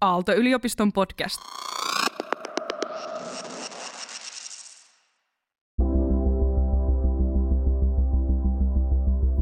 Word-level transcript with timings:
Aalto-yliopiston 0.00 0.92
podcast. 0.92 1.40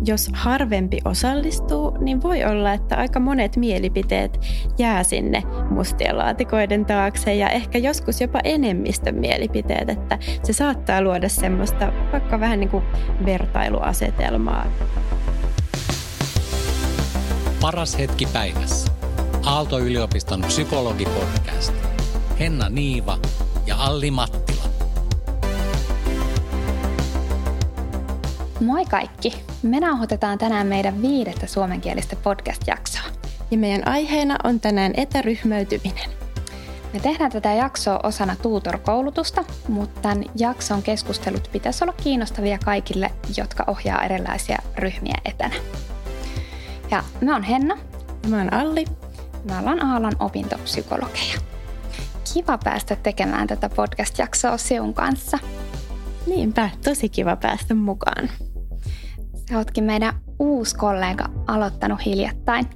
Jos 0.07 0.31
harvempi 0.33 0.99
osallistuu, 1.05 1.99
niin 2.01 2.23
voi 2.23 2.45
olla, 2.45 2.73
että 2.73 2.97
aika 2.97 3.21
monet 3.21 3.57
mielipiteet 3.57 4.41
jää 4.79 5.05
sinne 5.05 5.43
mustien 5.71 6.19
laatikoiden 6.19 6.87
taakse 6.87 7.35
ja 7.35 7.51
ehkä 7.51 7.79
joskus 7.79 8.21
jopa 8.21 8.41
enemmistön 8.45 9.15
mielipiteet, 9.15 9.89
että 9.89 10.19
se 10.43 10.53
saattaa 10.53 11.03
luoda 11.03 11.29
semmoista 11.29 11.93
vaikka 12.13 12.41
vähän 12.41 12.61
niin 12.61 12.71
kuin 12.71 12.85
vertailuasetelmaa. 13.27 14.67
Paras 17.61 17.99
hetki 17.99 18.27
päivässä. 18.33 18.94
Aalto-yliopiston 19.45 20.41
psykologipodcast. 20.41 21.75
Henna 22.41 22.69
Niiva 22.69 23.19
ja 23.67 23.77
Alli 23.79 24.11
Mattila. 24.11 24.65
Moi 28.61 28.85
kaikki! 28.85 29.45
Me 29.63 29.81
nauhoitetaan 29.81 30.39
tänään 30.39 30.67
meidän 30.67 31.03
viidettä 31.03 31.47
suomenkielistä 31.47 32.17
podcast-jaksoa. 32.17 33.03
Ja 33.51 33.59
meidän 33.59 33.89
aiheena 33.89 34.37
on 34.45 34.61
tänään 34.61 34.93
etäryhmäytyminen. 34.97 36.11
Me 36.93 37.01
tehdään 37.01 37.33
tätä 37.33 37.53
jaksoa 37.53 38.01
osana 38.03 38.37
Tutor-koulutusta, 38.43 39.45
mutta 39.69 40.01
tämän 40.01 40.25
jakson 40.37 40.83
keskustelut 40.83 41.49
pitäisi 41.53 41.85
olla 41.85 41.95
kiinnostavia 42.03 42.59
kaikille, 42.65 43.11
jotka 43.37 43.65
ohjaa 43.67 44.05
erilaisia 44.05 44.59
ryhmiä 44.77 45.19
etänä. 45.25 45.55
Ja 46.91 47.05
mä 47.21 47.33
oon 47.33 47.43
Henna. 47.43 47.79
Ja 48.23 48.29
mä 48.29 48.39
oon 48.39 48.53
Alli. 48.53 48.85
Me 49.45 49.59
ollaan 49.59 49.87
Aalan 49.87 50.17
opintopsykologeja. 50.21 51.39
Kiva 52.35 52.59
päästä 52.65 52.97
tekemään 52.97 53.47
tätä 53.47 53.69
podcast-jaksoa 53.69 54.57
sinun 54.57 54.95
kanssa. 54.95 55.39
Niinpä, 56.27 56.71
tosi 56.85 57.09
kiva 57.09 57.37
päästä 57.37 57.75
mukaan. 57.75 58.29
Sä 59.51 59.59
ootkin 59.59 59.85
meidän 59.85 60.15
uusi 60.39 60.77
kollega 60.77 61.25
aloittanut 61.47 62.07
hiljattain. 62.07 62.67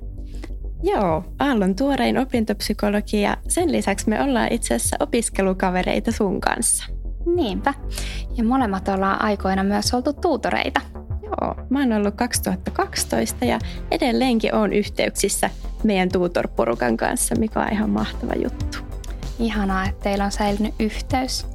Joo, 0.83 1.25
Aallon 1.39 1.77
tuorein 1.77 2.19
opintopsykologi 2.19 3.23
ja 3.23 3.37
sen 3.49 3.73
lisäksi 3.73 4.09
me 4.09 4.23
ollaan 4.23 4.53
itse 4.53 4.75
asiassa 4.75 4.97
opiskelukavereita 5.01 6.13
sun 6.13 6.41
kanssa. 6.41 6.85
Niinpä. 7.35 7.75
Ja 8.37 8.45
molemmat 8.45 8.89
ollaan 8.89 9.23
aikoina 9.23 9.65
myös 9.65 9.95
oltu 9.95 10.13
tuutoreita. 10.13 10.81
Joo, 11.29 11.55
mä 11.71 11.81
oon 11.81 11.93
ollut 11.93 12.15
2012 12.15 13.45
ja 13.45 13.59
edelleenkin 13.91 14.55
on 14.55 14.73
yhteyksissä 14.73 15.51
meidän 15.85 16.09
tuutorporukan 16.13 16.97
kanssa, 16.97 17.35
mikä 17.39 17.61
on 17.61 17.73
ihan 17.73 17.91
mahtava 17.91 18.33
juttu. 18.35 18.79
Ihanaa, 19.39 19.85
että 19.85 20.03
teillä 20.03 20.25
on 20.25 20.33
säilynyt 20.33 20.75
yhteys. 20.79 21.47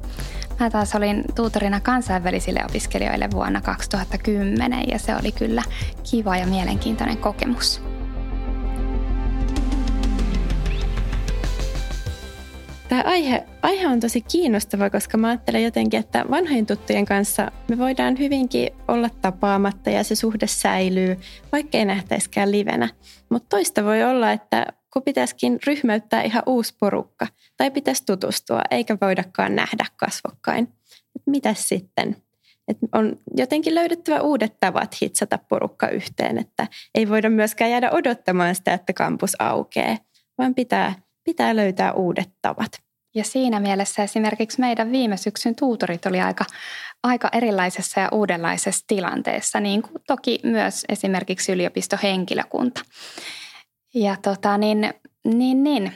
Mä 0.60 0.70
taas 0.70 0.94
olin 0.94 1.24
tuutorina 1.34 1.80
kansainvälisille 1.80 2.64
opiskelijoille 2.64 3.28
vuonna 3.30 3.60
2010 3.60 4.88
ja 4.88 4.98
se 4.98 5.16
oli 5.16 5.32
kyllä 5.32 5.62
kiva 6.10 6.36
ja 6.36 6.46
mielenkiintoinen 6.46 7.18
kokemus. 7.18 7.82
Tämä 12.88 13.02
aihe, 13.06 13.46
aihe 13.64 13.88
on 13.88 14.00
tosi 14.00 14.20
kiinnostava, 14.20 14.90
koska 14.90 15.18
mä 15.18 15.28
ajattelen 15.28 15.64
jotenkin, 15.64 16.00
että 16.00 16.24
vanhojen 16.30 16.66
tuttujen 16.66 17.04
kanssa 17.04 17.52
me 17.68 17.78
voidaan 17.78 18.18
hyvinkin 18.18 18.68
olla 18.88 19.10
tapaamatta 19.22 19.90
ja 19.90 20.04
se 20.04 20.14
suhde 20.14 20.46
säilyy, 20.46 21.16
vaikka 21.52 21.78
ei 21.78 21.84
nähtäisikään 21.84 22.50
livenä. 22.50 22.88
Mutta 23.30 23.48
toista 23.48 23.84
voi 23.84 24.04
olla, 24.04 24.32
että 24.32 24.66
kun 24.92 25.02
pitäisikin 25.02 25.58
ryhmäyttää 25.66 26.22
ihan 26.22 26.42
uusi 26.46 26.74
porukka 26.80 27.26
tai 27.56 27.70
pitäisi 27.70 28.06
tutustua, 28.06 28.60
eikä 28.70 28.98
voidakaan 29.00 29.56
nähdä 29.56 29.86
kasvokkain. 29.96 30.68
Mitä 31.26 31.54
sitten? 31.54 32.16
Et 32.68 32.78
on 32.92 33.18
jotenkin 33.36 33.74
löydettävä 33.74 34.20
uudet 34.20 34.60
tavat 34.60 35.00
hitsata 35.02 35.38
porukka 35.48 35.88
yhteen, 35.88 36.38
että 36.38 36.66
ei 36.94 37.08
voida 37.08 37.30
myöskään 37.30 37.70
jäädä 37.70 37.90
odottamaan 37.90 38.54
sitä, 38.54 38.74
että 38.74 38.92
kampus 38.92 39.36
aukeaa, 39.38 39.98
vaan 40.38 40.54
pitää, 40.54 40.94
pitää 41.24 41.56
löytää 41.56 41.92
uudet 41.92 42.30
tavat. 42.42 42.83
Ja 43.14 43.24
siinä 43.24 43.60
mielessä 43.60 44.02
esimerkiksi 44.02 44.60
meidän 44.60 44.92
viime 44.92 45.16
syksyn 45.16 45.54
tuutorit 45.54 46.06
oli 46.06 46.20
aika, 46.20 46.44
aika 47.02 47.28
erilaisessa 47.32 48.00
ja 48.00 48.08
uudenlaisessa 48.12 48.84
tilanteessa, 48.86 49.60
niin 49.60 49.82
kuin 49.82 50.02
toki 50.06 50.40
myös 50.42 50.84
esimerkiksi 50.88 51.52
yliopistohenkilökunta. 51.52 52.80
Ja 53.94 54.16
tota, 54.22 54.58
niin, 54.58 54.94
niin, 55.24 55.64
niin, 55.64 55.92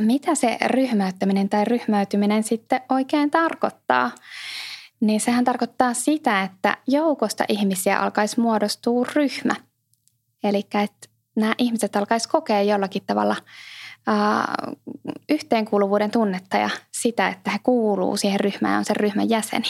mitä 0.00 0.34
se 0.34 0.58
ryhmäyttäminen 0.66 1.48
tai 1.48 1.64
ryhmäytyminen 1.64 2.42
sitten 2.42 2.80
oikein 2.88 3.30
tarkoittaa? 3.30 4.10
Niin 5.00 5.20
sehän 5.20 5.44
tarkoittaa 5.44 5.94
sitä, 5.94 6.42
että 6.42 6.76
joukosta 6.86 7.44
ihmisiä 7.48 7.98
alkaisi 7.98 8.40
muodostua 8.40 9.06
ryhmä. 9.14 9.54
Eli 10.44 10.58
että 10.58 11.08
nämä 11.36 11.54
ihmiset 11.58 11.96
alkaisi 11.96 12.28
kokea 12.28 12.62
jollakin 12.62 13.02
tavalla 13.06 13.36
äh, 14.08 14.44
yhteenkuuluvuuden 15.28 16.10
tunnetta 16.10 16.56
ja 16.56 16.70
sitä, 16.92 17.28
että 17.28 17.50
he 17.50 17.58
kuuluu 17.62 18.16
siihen 18.16 18.40
ryhmään 18.40 18.72
ja 18.72 18.78
on 18.78 18.84
sen 18.84 18.96
ryhmän 18.96 19.30
jäseni. 19.30 19.64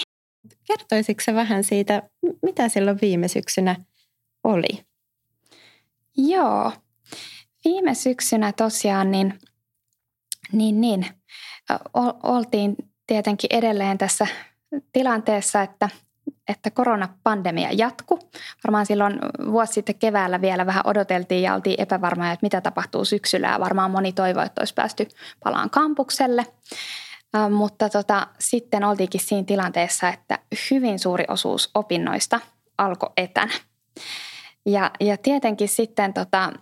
Kertoisitko 0.66 1.22
se 1.24 1.34
vähän 1.34 1.64
siitä, 1.64 2.02
mitä 2.42 2.68
silloin 2.68 2.98
viime 3.02 3.28
syksynä 3.28 3.76
oli? 4.44 4.84
Joo, 6.16 6.72
Viime 7.64 7.94
syksynä 7.94 8.52
tosiaan 8.52 9.10
niin, 9.10 9.38
niin, 10.52 10.80
niin 10.80 11.06
oltiin 12.22 12.76
tietenkin 13.06 13.48
edelleen 13.52 13.98
tässä 13.98 14.26
tilanteessa, 14.92 15.62
että, 15.62 15.88
että 16.48 16.70
koronapandemia 16.70 17.68
jatku. 17.72 18.18
Varmaan 18.64 18.86
silloin 18.86 19.18
vuosi 19.52 19.72
sitten 19.72 19.94
keväällä 19.94 20.40
vielä 20.40 20.66
vähän 20.66 20.86
odoteltiin 20.86 21.42
ja 21.42 21.54
oltiin 21.54 21.80
epävarmoja, 21.80 22.32
että 22.32 22.46
mitä 22.46 22.60
tapahtuu 22.60 23.04
syksyllä 23.04 23.48
ja 23.48 23.60
varmaan 23.60 23.90
moni 23.90 24.12
toivoi, 24.12 24.46
että 24.46 24.60
olisi 24.60 24.74
päästy 24.74 25.08
palaan 25.44 25.70
kampukselle. 25.70 26.46
Mutta 27.50 27.88
tota, 27.88 28.26
sitten 28.38 28.84
oltiinkin 28.84 29.20
siinä 29.20 29.44
tilanteessa, 29.46 30.08
että 30.08 30.38
hyvin 30.70 30.98
suuri 30.98 31.24
osuus 31.28 31.70
opinnoista 31.74 32.40
alkoi 32.78 33.10
etänä. 33.16 33.52
Ja, 34.66 34.90
ja 35.00 35.16
tietenkin 35.16 35.68
sitten 35.68 36.14
tota, 36.14 36.52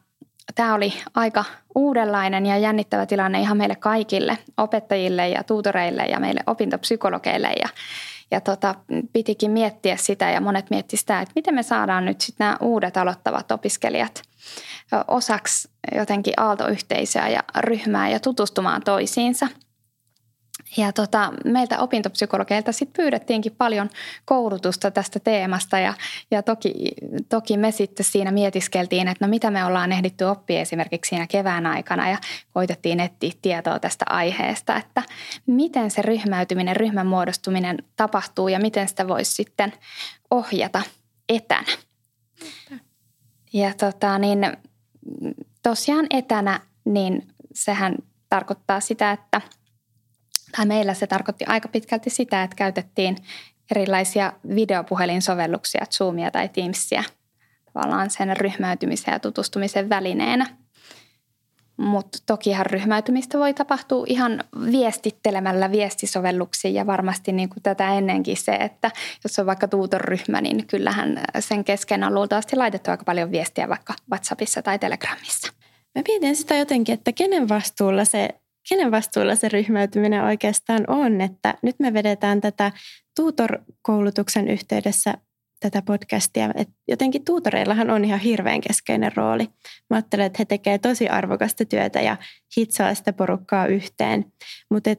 tämä 0.55 0.75
oli 0.75 0.93
aika 1.15 1.45
uudenlainen 1.75 2.47
ja 2.47 2.59
jännittävä 2.59 3.07
tilanne 3.07 3.41
ihan 3.41 3.57
meille 3.57 3.77
kaikille, 3.77 4.39
opettajille 4.57 5.29
ja 5.29 5.45
tuutoreille 5.45 6.03
ja 6.03 6.21
meille 6.21 6.41
opintopsykologeille. 6.47 7.49
Ja, 7.49 7.69
ja 8.31 8.41
tota, 8.41 8.75
pitikin 9.13 9.51
miettiä 9.51 9.97
sitä 9.97 10.31
ja 10.31 10.41
monet 10.41 10.71
miettivät 10.71 11.01
sitä, 11.01 11.21
että 11.21 11.33
miten 11.35 11.55
me 11.55 11.63
saadaan 11.63 12.05
nyt 12.05 12.21
sitten 12.21 12.45
nämä 12.45 12.57
uudet 12.61 12.97
aloittavat 12.97 13.53
opiskelijat 13.53 14.23
osaksi 15.09 15.69
jotenkin 15.95 16.35
aaltoyhteisöä 16.37 17.29
ja 17.29 17.43
ryhmää 17.59 18.09
ja 18.09 18.21
tutustumaan 18.21 18.83
toisiinsa– 18.83 19.49
ja 20.77 20.93
tota, 20.93 21.33
meiltä 21.45 21.79
opintopsykologeilta 21.79 22.73
sitten 22.73 23.03
pyydettiinkin 23.03 23.55
paljon 23.59 23.91
koulutusta 24.25 24.91
tästä 24.91 25.21
teemasta 25.21 25.79
ja, 25.79 25.95
ja 26.31 26.43
toki, 26.43 26.73
toki 27.29 27.57
me 27.57 27.71
sitten 27.71 28.07
siinä 28.07 28.31
mietiskeltiin, 28.31 29.09
että 29.09 29.27
no 29.27 29.31
mitä 29.31 29.51
me 29.51 29.65
ollaan 29.65 29.93
ehditty 29.93 30.25
oppia 30.25 30.61
esimerkiksi 30.61 31.09
siinä 31.09 31.27
kevään 31.27 31.67
aikana 31.67 32.11
ja 32.11 32.19
koitettiin 32.53 33.01
etsiä 33.01 33.33
tietoa 33.43 33.79
tästä 33.79 34.05
aiheesta, 34.09 34.77
että 34.77 35.03
miten 35.47 35.91
se 35.91 36.03
ryhmäytyminen, 36.03 36.77
ryhmän 36.77 37.07
muodostuminen 37.07 37.79
tapahtuu 37.97 38.49
ja 38.49 38.61
miten 38.61 38.89
sitä 38.89 39.09
voisi 39.09 39.33
sitten 39.33 39.73
ohjata 40.31 40.83
etänä. 41.29 41.73
Ja 43.53 43.75
tota, 43.75 44.19
niin, 44.19 44.57
tosiaan 45.63 46.07
etänä, 46.11 46.61
niin 46.85 47.29
sehän 47.55 47.95
tarkoittaa 48.29 48.81
sitä, 48.81 49.13
että– 49.13 49.41
tai 50.57 50.67
meillä 50.67 50.95
se 50.95 51.07
tarkoitti 51.07 51.45
aika 51.49 51.69
pitkälti 51.69 52.11
sitä, 52.11 52.43
että 52.43 52.57
käytettiin 52.57 53.17
erilaisia 53.71 54.33
videopuhelinsovelluksia, 54.57 55.87
Zoomia 55.91 56.31
tai 56.31 56.49
Teamsia 56.49 57.05
tavallaan 57.73 58.11
sen 58.11 58.37
ryhmäytymisen 58.37 59.13
ja 59.13 59.19
tutustumisen 59.19 59.89
välineenä. 59.89 60.47
Mutta 61.77 62.19
tokihan 62.27 62.67
ryhmäytymistä 62.67 63.39
voi 63.39 63.55
tapahtua 63.55 64.05
ihan 64.09 64.45
viestittelemällä 64.73 65.73
viestisovelluksiin 65.73 66.75
ja 66.75 66.87
varmasti 66.87 67.33
niin 67.33 67.49
kuin 67.49 67.63
tätä 67.63 67.95
ennenkin 67.95 68.37
se, 68.37 68.53
että 68.53 68.91
jos 69.25 69.39
on 69.39 69.47
vaikka 69.47 69.69
tuutoryhmä, 69.69 70.41
niin 70.41 70.67
kyllähän 70.67 71.21
sen 71.39 71.65
kesken 71.65 72.05
on 72.05 72.15
luultavasti 72.15 72.57
laitettu 72.57 72.91
aika 72.91 73.05
paljon 73.05 73.31
viestiä 73.31 73.69
vaikka 73.69 73.95
WhatsAppissa 74.11 74.63
tai 74.63 74.79
Telegramissa. 74.79 75.53
Mä 75.95 76.03
mietin 76.09 76.37
sitä 76.37 76.57
jotenkin, 76.57 76.93
että 76.93 77.13
kenen 77.13 77.49
vastuulla 77.49 78.05
se 78.05 78.29
kenen 78.71 78.91
vastuulla 78.91 79.35
se 79.35 79.49
ryhmäytyminen 79.49 80.25
oikeastaan 80.25 80.85
on, 80.89 81.21
että 81.21 81.55
nyt 81.63 81.77
me 81.79 81.93
vedetään 81.93 82.41
tätä 82.41 82.73
tutor-koulutuksen 83.17 84.49
yhteydessä 84.49 85.15
tätä 85.61 85.83
podcastia. 85.83 86.51
Et 86.55 86.69
jotenkin 86.89 87.25
tuutoreillahan 87.25 87.91
on 87.91 88.05
ihan 88.05 88.21
hirveän 88.21 88.61
keskeinen 88.61 89.13
rooli. 89.17 89.49
Mä 89.91 89.97
ajattelen, 89.97 90.27
että 90.27 90.37
he 90.39 90.45
tekevät 90.45 90.83
tosi 90.83 91.09
arvokasta 91.09 91.65
työtä 91.65 92.01
ja 92.01 92.17
hitsaa 92.59 92.95
sitä 92.95 93.13
porukkaa 93.13 93.67
yhteen. 93.67 94.33
Mutta 94.71 94.91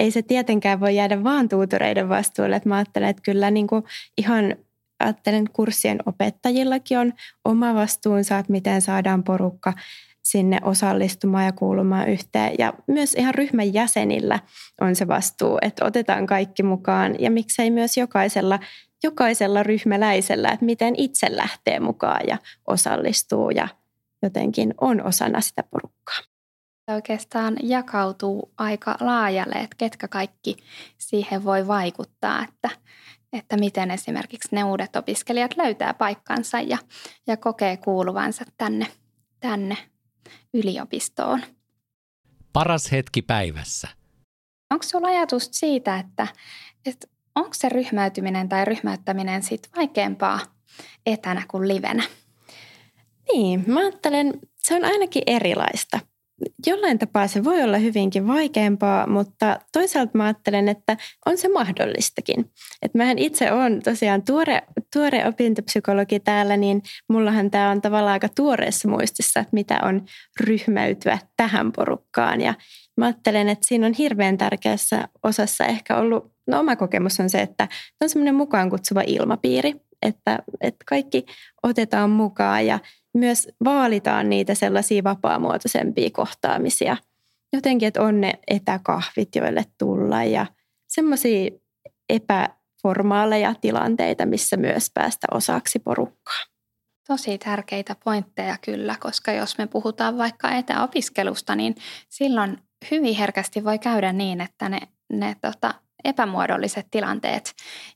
ei 0.00 0.10
se 0.10 0.22
tietenkään 0.22 0.80
voi 0.80 0.96
jäädä 0.96 1.24
vaan 1.24 1.48
tuutoreiden 1.48 2.08
vastuulle. 2.08 2.56
Et 2.56 2.64
mä 2.64 2.76
ajattelen, 2.76 3.08
että 3.08 3.22
kyllä 3.22 3.50
niinku 3.50 3.84
ihan 4.18 4.56
ajattelen 5.00 5.50
kurssien 5.52 5.98
opettajillakin 6.06 6.98
on 6.98 7.12
oma 7.44 7.74
vastuunsa, 7.74 8.38
että 8.38 8.52
miten 8.52 8.82
saadaan 8.82 9.22
porukka 9.24 9.72
sinne 10.22 10.58
osallistumaan 10.62 11.44
ja 11.44 11.52
kuulumaan 11.52 12.08
yhteen. 12.08 12.54
Ja 12.58 12.72
myös 12.86 13.14
ihan 13.14 13.34
ryhmän 13.34 13.74
jäsenillä 13.74 14.38
on 14.80 14.96
se 14.96 15.08
vastuu, 15.08 15.58
että 15.62 15.84
otetaan 15.84 16.26
kaikki 16.26 16.62
mukaan 16.62 17.14
ja 17.18 17.30
miksei 17.30 17.70
myös 17.70 17.96
jokaisella, 17.96 18.58
jokaisella 19.04 19.62
ryhmäläisellä, 19.62 20.48
että 20.48 20.64
miten 20.64 20.94
itse 20.96 21.36
lähtee 21.36 21.80
mukaan 21.80 22.20
ja 22.28 22.38
osallistuu 22.66 23.50
ja 23.50 23.68
jotenkin 24.22 24.74
on 24.80 25.06
osana 25.06 25.40
sitä 25.40 25.62
porukkaa. 25.70 26.18
Oikeastaan 26.90 27.56
jakautuu 27.62 28.52
aika 28.58 28.96
laajalle, 29.00 29.54
että 29.54 29.76
ketkä 29.76 30.08
kaikki 30.08 30.56
siihen 30.98 31.44
voi 31.44 31.66
vaikuttaa, 31.66 32.44
että, 32.44 32.70
että 33.32 33.56
miten 33.56 33.90
esimerkiksi 33.90 34.48
ne 34.52 34.64
uudet 34.64 34.96
opiskelijat 34.96 35.56
löytää 35.56 35.94
paikkansa 35.94 36.60
ja, 36.60 36.78
ja 37.26 37.36
kokee 37.36 37.76
kuuluvansa 37.76 38.44
tänne, 38.56 38.86
tänne 39.40 39.76
yliopistoon. 40.54 41.42
Paras 42.52 42.92
hetki 42.92 43.22
päivässä. 43.22 43.88
Onko 44.70 44.82
sinulla 44.82 45.08
ajatus 45.08 45.48
siitä, 45.52 45.98
että, 45.98 46.26
että 46.86 47.06
onko 47.34 47.54
se 47.54 47.68
ryhmäytyminen 47.68 48.48
tai 48.48 48.64
ryhmäyttäminen 48.64 49.42
sit 49.42 49.68
vaikeampaa 49.76 50.40
etänä 51.06 51.42
kuin 51.48 51.68
livenä? 51.68 52.02
Niin, 53.32 53.64
mä 53.66 53.80
ajattelen, 53.80 54.40
se 54.56 54.74
on 54.74 54.84
ainakin 54.84 55.22
erilaista 55.26 56.00
jollain 56.66 56.98
tapaa 56.98 57.26
se 57.26 57.44
voi 57.44 57.62
olla 57.62 57.78
hyvinkin 57.78 58.26
vaikeampaa, 58.26 59.06
mutta 59.06 59.60
toisaalta 59.72 60.10
mä 60.14 60.24
ajattelen, 60.24 60.68
että 60.68 60.96
on 61.26 61.38
se 61.38 61.48
mahdollistakin. 61.48 62.50
Et 62.82 62.94
mähän 62.94 63.18
itse 63.18 63.52
olen 63.52 63.82
tosiaan 63.82 64.22
tuore, 64.22 64.62
tuore 64.92 65.28
opintopsykologi 65.28 66.20
täällä, 66.20 66.56
niin 66.56 66.82
mullahan 67.08 67.50
tämä 67.50 67.70
on 67.70 67.82
tavallaan 67.82 68.12
aika 68.12 68.28
tuoreessa 68.28 68.88
muistissa, 68.88 69.40
että 69.40 69.54
mitä 69.54 69.80
on 69.82 70.04
ryhmäytyä 70.40 71.18
tähän 71.36 71.72
porukkaan. 71.72 72.40
Ja 72.40 72.54
mä 72.96 73.04
ajattelen, 73.04 73.48
että 73.48 73.66
siinä 73.68 73.86
on 73.86 73.92
hirveän 73.92 74.38
tärkeässä 74.38 75.08
osassa 75.22 75.64
ehkä 75.64 75.96
ollut, 75.96 76.32
no 76.46 76.60
oma 76.60 76.76
kokemus 76.76 77.20
on 77.20 77.30
se, 77.30 77.42
että 77.42 77.68
on 78.02 78.08
semmoinen 78.08 78.34
mukaan 78.34 78.70
kutsuva 78.70 79.02
ilmapiiri, 79.06 79.74
että, 80.02 80.38
että 80.60 80.84
kaikki 80.88 81.26
otetaan 81.62 82.10
mukaan 82.10 82.66
ja 82.66 82.78
myös 83.18 83.48
vaalitaan 83.64 84.30
niitä 84.30 84.54
sellaisia 84.54 85.04
vapaamuotoisempia 85.04 86.10
kohtaamisia. 86.12 86.96
Jotenkin, 87.52 87.88
että 87.88 88.02
on 88.02 88.20
ne 88.20 88.32
etäkahvit, 88.46 89.36
joille 89.36 89.64
tulla 89.78 90.24
ja 90.24 90.46
semmoisia 90.86 91.50
epäformaaleja 92.08 93.54
tilanteita, 93.60 94.26
missä 94.26 94.56
myös 94.56 94.90
päästä 94.94 95.26
osaksi 95.30 95.78
porukkaa. 95.78 96.44
Tosi 97.06 97.38
tärkeitä 97.38 97.96
pointteja 98.04 98.56
kyllä, 98.64 98.96
koska 99.00 99.32
jos 99.32 99.58
me 99.58 99.66
puhutaan 99.66 100.18
vaikka 100.18 100.50
etäopiskelusta, 100.50 101.56
niin 101.56 101.74
silloin 102.08 102.58
hyvin 102.90 103.14
herkästi 103.14 103.64
voi 103.64 103.78
käydä 103.78 104.12
niin, 104.12 104.40
että 104.40 104.68
ne, 104.68 104.80
ne 105.12 105.36
tota, 105.40 105.74
epämuodolliset 106.04 106.86
tilanteet 106.90 107.54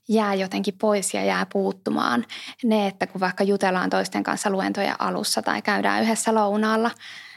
jää 0.09 0.33
jotenkin 0.33 0.77
pois 0.77 1.13
ja 1.13 1.23
jää 1.23 1.45
puuttumaan. 1.53 2.25
Ne, 2.63 2.87
että 2.87 3.07
kun 3.07 3.21
vaikka 3.21 3.43
jutellaan 3.43 3.89
toisten 3.89 4.23
kanssa 4.23 4.49
luentoja 4.49 4.95
alussa 4.99 5.41
tai 5.41 5.61
käydään 5.61 6.03
yhdessä 6.03 6.33
lounaalla, 6.33 6.91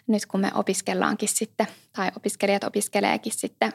nyt 0.07 0.27
kun 0.27 0.41
me 0.41 0.51
opiskellaankin 0.55 1.29
sitten, 1.29 1.67
tai 1.93 2.11
opiskelijat 2.17 2.65
opiskeleekin 2.65 3.33
sitten 3.33 3.73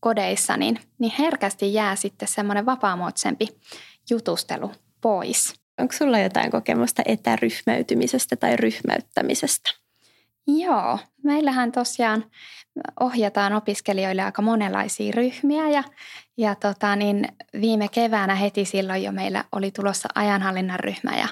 kodeissa, 0.00 0.56
niin, 0.56 0.80
niin 0.98 1.12
herkästi 1.18 1.74
jää 1.74 1.96
sitten 1.96 2.28
semmoinen 2.28 2.66
vapaamuotoisempi 2.66 3.48
jutustelu 4.10 4.72
pois. 5.00 5.54
Onko 5.80 5.92
sulla 5.92 6.18
jotain 6.18 6.50
kokemusta 6.50 7.02
etäryhmäytymisestä 7.04 8.36
tai 8.36 8.56
ryhmäyttämisestä? 8.56 9.79
Joo, 10.58 10.98
meillähän 11.24 11.72
tosiaan 11.72 12.24
ohjataan 13.00 13.52
opiskelijoille 13.52 14.22
aika 14.22 14.42
monenlaisia 14.42 15.12
ryhmiä 15.12 15.68
ja, 15.68 15.82
ja 16.36 16.54
tota, 16.54 16.96
niin 16.96 17.28
viime 17.60 17.88
keväänä 17.88 18.34
heti 18.34 18.64
silloin 18.64 19.02
jo 19.02 19.12
meillä 19.12 19.44
oli 19.52 19.70
tulossa 19.70 20.08
ajanhallinnan 20.14 20.80
ryhmä 20.80 21.16
ja, 21.16 21.28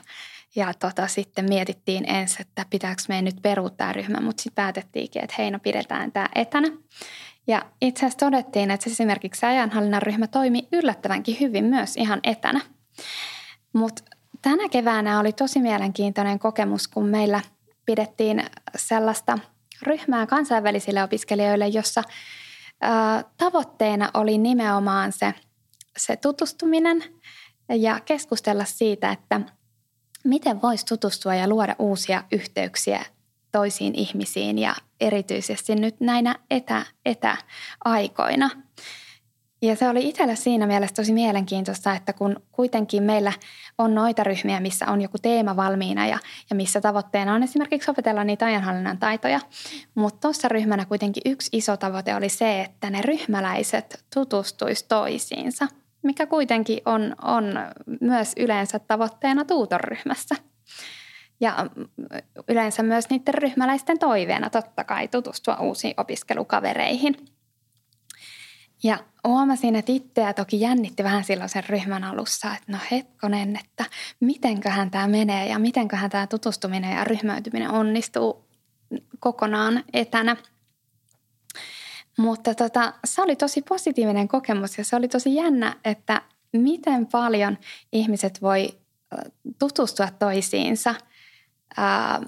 ja 0.57 0.75
tota, 0.75 1.07
sitten 1.07 1.45
mietittiin 1.49 2.05
ensin, 2.11 2.41
että 2.41 2.67
pitääkö 2.71 3.03
meidän 3.09 3.25
nyt 3.25 3.43
peruuttaa 3.43 3.93
ryhmä, 3.93 4.21
mutta 4.21 4.43
sitten 4.43 4.65
päätettiinkin, 4.65 5.25
että 5.25 5.37
hei 5.39 5.51
no 5.51 5.59
pidetään 5.59 6.13
tämä 6.13 6.29
etänä. 6.35 6.69
Ja 7.47 7.63
itse 7.81 8.07
asiassa 8.07 8.19
todettiin, 8.19 8.71
että 8.71 8.91
esimerkiksi 8.91 9.47
ajanhallinnan 9.47 10.03
ryhmä 10.03 10.27
toimi 10.27 10.69
yllättävänkin 10.73 11.37
hyvin 11.41 11.65
myös 11.65 11.97
ihan 11.97 12.21
etänä. 12.25 12.61
Mutta 13.73 14.03
tänä 14.43 14.69
keväänä 14.69 15.21
oli 15.21 15.33
tosi 15.33 15.61
mielenkiintoinen 15.61 16.39
kokemus, 16.39 16.89
kun 16.89 17.07
meillä 17.07 17.41
pidettiin 17.89 18.45
sellaista– 18.77 19.39
ryhmää 19.83 20.27
kansainvälisille 20.27 21.03
opiskelijoille, 21.03 21.69
jossa 21.69 22.03
tavoitteena 23.37 24.11
oli 24.15 24.39
nimenomaan 24.39 25.13
se, 25.13 25.35
se 25.97 26.17
tutustuminen 26.17 27.05
ja 27.69 28.01
keskustella 28.01 28.65
siitä, 28.65 29.11
että 29.11 29.41
miten 30.25 30.63
voisi 30.63 30.87
tutustua 30.87 31.35
ja 31.35 31.49
luoda 31.49 31.77
uusia 31.79 32.25
yhteyksiä 32.33 33.05
toisiin 33.53 33.95
ihmisiin 33.95 34.59
ja 34.59 34.75
erityisesti 35.01 35.75
nyt 35.75 36.01
näinä 36.01 36.35
etä, 36.51 36.87
etäaikoina. 37.07 38.51
Ja 39.63 39.77
se 39.77 39.89
oli 39.89 40.09
itselle 40.09 40.37
siinä 40.37 40.67
mielessä 40.67 40.97
tosi 40.97 41.13
mielenkiintoista, 41.13 41.95
että 41.95 42.13
kun 42.13 42.37
kuitenkin 42.53 43.03
meillä 43.03 43.33
on 43.79 43.95
noita 43.95 44.25
ryhmiä, 44.25 44.61
missä 44.61 44.87
on 44.87 45.01
joku 45.01 45.19
teema 45.19 45.57
valmiina 45.57 46.07
ja, 46.07 46.19
ja 46.51 46.57
missä 46.57 46.81
tavoitteena 46.81 47.35
on 47.35 47.43
esimerkiksi 47.43 47.91
opetella 47.91 48.25
niitä 48.25 48.47
ajanhallinnan 48.47 48.99
taitoja, 48.99 49.41
mutta 49.95 50.21
tuossa 50.21 50.49
ryhmänä 50.49 50.85
kuitenkin 50.85 51.23
yksi 51.25 51.49
iso 51.53 51.77
tavoite 51.77 52.15
oli 52.15 52.29
se, 52.29 52.61
että 52.61 52.91
ne 52.91 53.03
ryhmäläiset 53.03 54.05
tutustuisi 54.15 54.85
toisiinsa, 54.89 55.69
mikä 56.03 56.27
kuitenkin 56.27 56.81
on, 56.87 57.17
on 57.23 57.45
myös 58.01 58.33
yleensä 58.37 58.79
tavoitteena 58.79 59.45
tuutorryhmässä. 59.45 60.35
Ja 61.41 61.67
yleensä 62.49 62.83
myös 62.83 63.11
niiden 63.11 63.35
ryhmäläisten 63.35 63.99
toiveena 63.99 64.51
totta 64.51 64.85
kai 64.85 65.09
tutustua 65.09 65.57
uusiin 65.57 65.95
opiskelukavereihin– 65.97 67.17
ja 68.83 68.99
huomasin, 69.27 69.77
että 69.77 69.93
itseä 69.93 70.33
toki 70.33 70.61
jännitti 70.61 71.05
vähän 71.05 71.25
silloin 71.25 71.49
sen 71.49 71.65
ryhmän 71.69 72.05
alussa, 72.05 72.55
että 72.55 72.73
no 72.73 72.79
hetkonen, 72.91 73.57
että 73.65 73.85
mitenköhän 74.21 74.91
tämä 74.91 75.09
menee 75.09 75.49
ja 75.49 75.59
mitenköhän 75.59 76.11
tämä 76.11 76.27
tutustuminen 76.27 76.97
ja 76.97 77.05
ryhmäytyminen 77.05 77.71
onnistuu 77.71 78.49
kokonaan 79.21 79.85
etänä. 79.93 80.37
Mutta 82.19 82.55
tota, 82.55 82.93
se 83.05 83.23
oli 83.23 83.37
tosi 83.37 83.63
positiivinen 83.63 84.29
kokemus 84.29 84.79
ja 84.79 84.85
se 84.85 84.97
oli 84.97 85.09
tosi 85.09 85.35
jännä, 85.35 85.77
että 85.85 86.23
miten 86.53 87.07
paljon 87.07 87.59
ihmiset 87.93 88.43
voi 88.43 88.69
tutustua 89.59 90.09
toisiinsa 90.19 90.95
ää, 91.77 92.21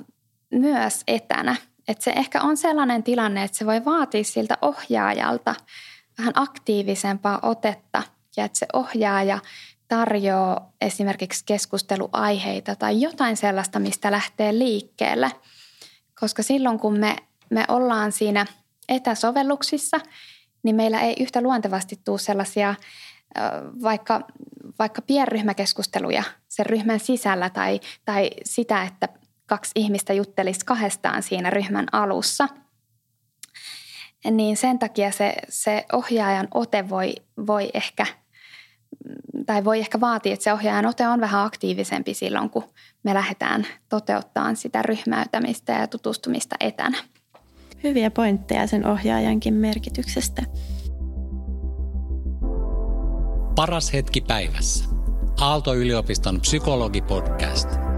myös 0.50 1.02
etänä. 1.06 1.56
Että 1.88 2.04
se 2.04 2.10
ehkä 2.10 2.42
on 2.42 2.56
sellainen 2.56 3.02
tilanne, 3.02 3.44
että 3.44 3.58
se 3.58 3.66
voi 3.66 3.84
vaatia 3.84 4.24
siltä 4.24 4.58
ohjaajalta– 4.62 5.54
vähän 6.20 6.32
aktiivisempaa 6.36 7.38
otetta 7.42 8.02
ja 8.36 8.44
että 8.44 8.58
se 8.58 8.66
ohjaaja 8.72 9.38
tarjoaa 9.88 10.72
esimerkiksi 10.80 11.44
keskusteluaiheita 11.46 12.76
tai 12.76 13.00
jotain 13.00 13.36
sellaista, 13.36 13.78
mistä 13.78 14.10
lähtee 14.10 14.58
liikkeelle. 14.58 15.32
Koska 16.20 16.42
silloin 16.42 16.78
kun 16.78 16.98
me, 16.98 17.16
me 17.50 17.64
ollaan 17.68 18.12
siinä 18.12 18.46
etäsovelluksissa, 18.88 20.00
niin 20.62 20.76
meillä 20.76 21.00
ei 21.00 21.14
yhtä 21.20 21.40
luontevasti 21.40 22.00
tule 22.04 22.18
sellaisia 22.18 22.74
vaikka, 23.82 24.20
vaikka 24.78 25.02
pienryhmäkeskusteluja 25.02 26.22
sen 26.48 26.66
ryhmän 26.66 27.00
sisällä 27.00 27.50
tai, 27.50 27.80
tai 28.04 28.30
sitä, 28.44 28.82
että 28.82 29.08
kaksi 29.46 29.70
ihmistä 29.74 30.12
juttelisi 30.12 30.64
kahdestaan 30.64 31.22
siinä 31.22 31.50
ryhmän 31.50 31.86
alussa– 31.92 32.48
niin 34.30 34.56
sen 34.56 34.78
takia 34.78 35.10
se, 35.10 35.34
se 35.48 35.84
ohjaajan 35.92 36.48
ote 36.54 36.88
voi, 36.88 37.14
voi 37.46 37.70
ehkä 37.74 38.06
tai 39.46 39.64
voi 39.64 39.78
ehkä 39.78 40.00
vaatia, 40.00 40.32
että 40.32 40.44
se 40.44 40.52
ohjaajan 40.52 40.86
ote 40.86 41.08
on 41.08 41.20
vähän 41.20 41.46
aktiivisempi 41.46 42.14
silloin, 42.14 42.50
kun 42.50 42.64
me 43.02 43.14
lähdetään 43.14 43.66
toteuttamaan 43.88 44.56
sitä 44.56 44.82
ryhmäytämistä 44.82 45.72
ja 45.72 45.86
tutustumista 45.86 46.56
etänä. 46.60 46.98
Hyviä 47.82 48.10
pointteja 48.10 48.66
sen 48.66 48.86
ohjaajankin 48.86 49.54
merkityksestä. 49.54 50.42
Paras 53.54 53.92
hetki 53.92 54.20
päivässä. 54.20 54.84
Aalto-yliopiston 55.40 56.40
psykologipodcast. 56.40 57.89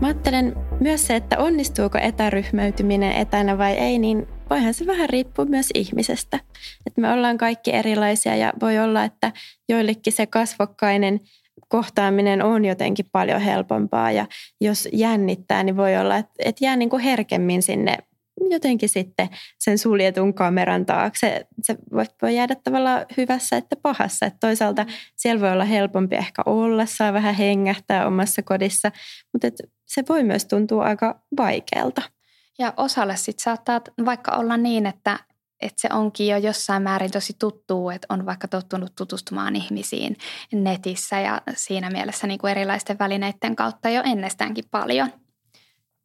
Mä 0.00 0.06
ajattelen 0.06 0.56
myös 0.80 1.06
se, 1.06 1.16
että 1.16 1.38
onnistuuko 1.38 1.98
etäryhmäytyminen 1.98 3.12
etänä 3.12 3.58
vai 3.58 3.72
ei, 3.72 3.98
niin 3.98 4.26
voihan 4.50 4.74
se 4.74 4.86
vähän 4.86 5.08
riippua 5.08 5.44
myös 5.44 5.68
ihmisestä. 5.74 6.40
Että 6.86 7.00
me 7.00 7.12
ollaan 7.12 7.38
kaikki 7.38 7.74
erilaisia 7.74 8.36
ja 8.36 8.52
voi 8.60 8.78
olla, 8.78 9.04
että 9.04 9.32
joillekin 9.68 10.12
se 10.12 10.26
kasvokkainen 10.26 11.20
kohtaaminen 11.68 12.42
on 12.42 12.64
jotenkin 12.64 13.06
paljon 13.12 13.40
helpompaa 13.40 14.12
ja 14.12 14.26
jos 14.60 14.88
jännittää, 14.92 15.62
niin 15.62 15.76
voi 15.76 15.96
olla, 15.96 16.16
että, 16.16 16.32
että 16.38 16.64
jää 16.64 16.76
niin 16.76 16.90
kuin 16.90 17.02
herkemmin 17.02 17.62
sinne 17.62 17.96
jotenkin 18.52 18.88
sitten 18.88 19.28
sen 19.58 19.78
suljetun 19.78 20.34
kameran 20.34 20.86
taakse. 20.86 21.46
Se 21.62 21.76
voi 22.22 22.36
jäädä 22.36 22.54
tavallaan 22.54 23.06
hyvässä 23.16 23.56
että 23.56 23.76
pahassa. 23.82 24.26
Että 24.26 24.38
toisaalta 24.40 24.84
mm. 24.84 24.90
siellä 25.16 25.40
voi 25.40 25.52
olla 25.52 25.64
helpompi 25.64 26.16
ehkä 26.16 26.42
olla, 26.46 26.86
saa 26.86 27.12
vähän 27.12 27.34
hengähtää 27.34 28.06
omassa 28.06 28.42
kodissa, 28.42 28.92
mutta 29.32 29.46
et 29.46 29.54
se 29.86 30.02
voi 30.08 30.24
myös 30.24 30.44
tuntua 30.44 30.84
aika 30.84 31.20
vaikealta. 31.38 32.02
Ja 32.58 32.74
osalle 32.76 33.16
sitten 33.16 33.42
saattaa 33.42 33.80
vaikka 34.04 34.36
olla 34.36 34.56
niin, 34.56 34.86
että, 34.86 35.18
että 35.60 35.80
se 35.80 35.88
onkin 35.92 36.28
jo 36.28 36.36
jossain 36.36 36.82
määrin 36.82 37.10
tosi 37.10 37.32
tuttu, 37.38 37.90
että 37.90 38.06
on 38.10 38.26
vaikka 38.26 38.48
tottunut 38.48 38.94
tutustumaan 38.94 39.56
ihmisiin 39.56 40.16
netissä 40.52 41.20
ja 41.20 41.42
siinä 41.54 41.90
mielessä 41.90 42.26
niin 42.26 42.38
kuin 42.38 42.50
erilaisten 42.50 42.98
välineiden 42.98 43.56
kautta 43.56 43.88
jo 43.88 44.02
ennestäänkin 44.04 44.64
paljon. 44.70 45.12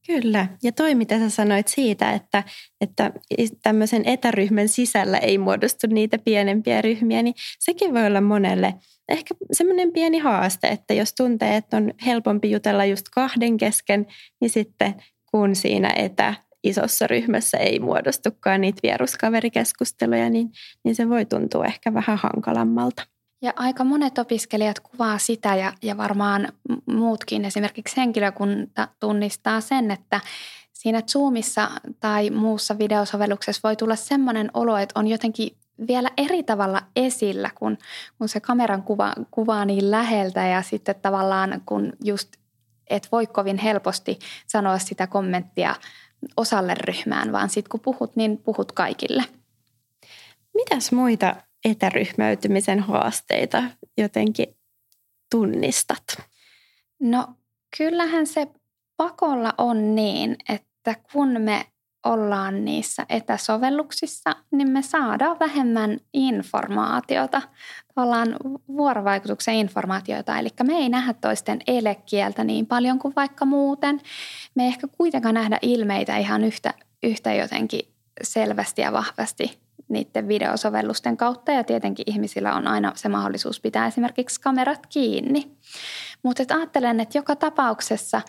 Kyllä. 0.07 0.48
Ja 0.63 0.72
toi, 0.72 0.95
mitä 0.95 1.19
sä 1.19 1.29
sanoit 1.29 1.67
siitä, 1.67 2.12
että, 2.12 2.43
että 2.81 3.12
tämmöisen 3.62 4.05
etäryhmän 4.05 4.67
sisällä 4.67 5.17
ei 5.17 5.38
muodostu 5.38 5.88
niitä 5.88 6.17
pienempiä 6.17 6.81
ryhmiä, 6.81 7.24
niin 7.24 7.36
sekin 7.60 7.93
voi 7.93 8.05
olla 8.05 8.22
monelle 8.22 8.74
ehkä 9.10 9.36
semmoinen 9.51 9.93
pieni 9.93 10.17
haaste, 10.17 10.67
että 10.67 10.93
jos 10.93 11.13
tuntee, 11.13 11.55
että 11.55 11.77
on 11.77 11.93
helpompi 12.05 12.51
jutella 12.51 12.86
just 12.86 13.05
kahden 13.12 13.57
kesken, 13.57 14.05
niin 14.41 14.50
sitten 14.50 14.95
kun 15.31 15.55
siinä 15.55 15.93
etä 15.95 16.33
isossa 16.63 17.07
ryhmässä 17.07 17.57
ei 17.57 17.79
muodostukaan 17.79 18.62
niitä 18.62 18.79
vieruskaverikeskusteluja, 18.83 20.29
niin, 20.29 20.50
niin 20.83 20.95
se 20.95 21.10
voi 21.10 21.25
tuntua 21.25 21.65
ehkä 21.65 21.93
vähän 21.93 22.17
hankalammalta. 22.17 23.12
Ja 23.43 23.53
aika 23.55 23.83
monet 23.83 24.17
opiskelijat 24.17 24.79
kuvaa 24.79 25.17
sitä 25.17 25.55
ja, 25.55 25.73
ja 25.81 25.97
varmaan 25.97 26.47
muutkin, 26.85 27.45
esimerkiksi 27.45 27.97
henkilökunta 27.97 28.88
tunnistaa 29.00 29.62
sen, 29.62 29.91
että 29.91 30.21
siinä 30.73 31.01
Zoomissa 31.01 31.69
tai 32.00 32.29
muussa 32.29 32.77
videosovelluksessa 32.77 33.59
voi 33.63 33.75
tulla 33.75 33.95
sellainen 33.95 34.51
olo, 34.53 34.77
että 34.77 35.00
on 35.00 35.07
jotenkin 35.07 35.57
vielä 35.88 36.09
eri 36.17 36.43
tavalla 36.43 36.81
esillä, 36.95 37.50
kun, 37.55 37.77
kun 38.17 38.29
se 38.29 38.39
kameran 38.39 38.83
kuva, 38.83 39.13
kuvaa 39.31 39.65
niin 39.65 39.91
läheltä 39.91 40.47
ja 40.47 40.62
sitten 40.62 40.95
tavallaan 41.01 41.62
kun 41.65 41.93
just 42.03 42.29
et 42.89 43.07
voi 43.12 43.27
kovin 43.27 43.57
helposti 43.57 44.19
sanoa 44.47 44.79
sitä 44.79 45.07
kommenttia 45.07 45.75
osalle 46.38 46.73
ryhmään, 46.73 47.31
vaan 47.31 47.50
sitten 47.50 47.69
kun 47.69 47.79
puhut, 47.79 48.15
niin 48.15 48.38
puhut 48.38 48.71
kaikille. 48.71 49.23
Mitäs 50.53 50.91
muita 50.91 51.35
etäryhmäytymisen 51.65 52.79
haasteita 52.79 53.63
jotenkin 53.98 54.55
tunnistat? 55.32 56.03
No 57.01 57.27
kyllähän 57.77 58.27
se 58.27 58.48
pakolla 58.98 59.53
on 59.58 59.96
niin, 59.96 60.36
että 60.50 60.96
kun 61.12 61.41
me 61.41 61.65
ollaan 62.05 62.65
niissä 62.65 63.05
etäsovelluksissa, 63.10 64.36
niin 64.51 64.70
me 64.70 64.82
saadaan 64.82 65.39
vähemmän 65.39 66.00
informaatiota, 66.13 67.41
tavallaan 67.96 68.36
vuorovaikutuksen 68.67 69.55
informaatiota. 69.55 70.39
Eli 70.39 70.50
me 70.63 70.74
ei 70.74 70.89
nähdä 70.89 71.13
toisten 71.13 71.62
elekieltä 71.67 72.43
niin 72.43 72.67
paljon 72.67 73.00
kuin 73.00 73.13
vaikka 73.15 73.46
muuten. 73.46 74.01
Me 74.55 74.63
ei 74.63 74.67
ehkä 74.67 74.88
kuitenkaan 74.98 75.36
nähdä 75.36 75.60
ilmeitä 75.62 76.17
ihan 76.17 76.43
yhtä, 76.43 76.74
yhtä 77.03 77.34
jotenkin 77.34 77.82
selvästi 78.24 78.82
ja 78.82 78.91
vahvasti 78.91 79.60
niiden 79.93 80.27
videosovellusten 80.27 81.17
kautta 81.17 81.51
ja 81.51 81.63
tietenkin 81.63 82.05
ihmisillä 82.07 82.55
on 82.55 82.67
aina 82.67 82.91
se 82.95 83.09
mahdollisuus 83.09 83.59
pitää 83.59 83.88
esimerkiksi 83.88 84.41
kamerat 84.41 84.88
kiinni. 84.88 85.51
Mutta 86.23 86.55
ajattelen, 86.55 87.00
että 87.00 87.17
joka 87.17 87.35
tapauksessa, 87.35 88.21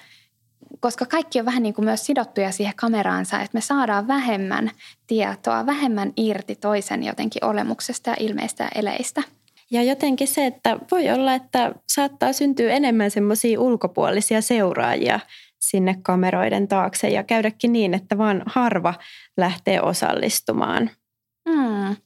koska 0.81 1.07
kaikki 1.07 1.41
on 1.41 1.47
vähän 1.47 1.63
niin 1.63 1.75
kuin 1.75 1.85
myös 1.85 2.07
sidottuja 2.07 2.53
siihen 2.53 2.75
kameraansa, 2.77 3.41
että 3.41 3.57
me 3.57 3.61
saadaan 3.61 4.09
vähemmän 4.09 4.71
tietoa, 5.07 5.67
vähemmän 5.67 6.13
irti 6.17 6.55
toisen 6.55 7.03
jotenkin 7.03 7.45
olemuksesta 7.45 8.11
ja 8.11 8.17
ilmeistä 8.21 8.65
ja 8.65 8.71
eleistä. 8.75 9.23
Ja 9.71 9.83
jotenkin 9.83 10.29
se, 10.29 10.47
että 10.47 10.79
voi 10.91 11.11
olla, 11.11 11.35
että 11.35 11.75
saattaa 11.89 12.33
syntyä 12.33 12.73
enemmän 12.73 13.11
semmoisia 13.11 13.61
ulkopuolisia 13.61 14.41
seuraajia 14.41 15.21
sinne 15.61 15.99
kameroiden 16.03 16.69
taakse 16.69 17.09
ja 17.09 17.23
käydäkin 17.23 17.73
niin, 17.73 17.95
että 17.95 18.19
vaan 18.19 18.43
harva 18.47 18.95
lähtee 19.37 19.81
osallistumaan– 19.81 20.91
Mm. 21.49 21.97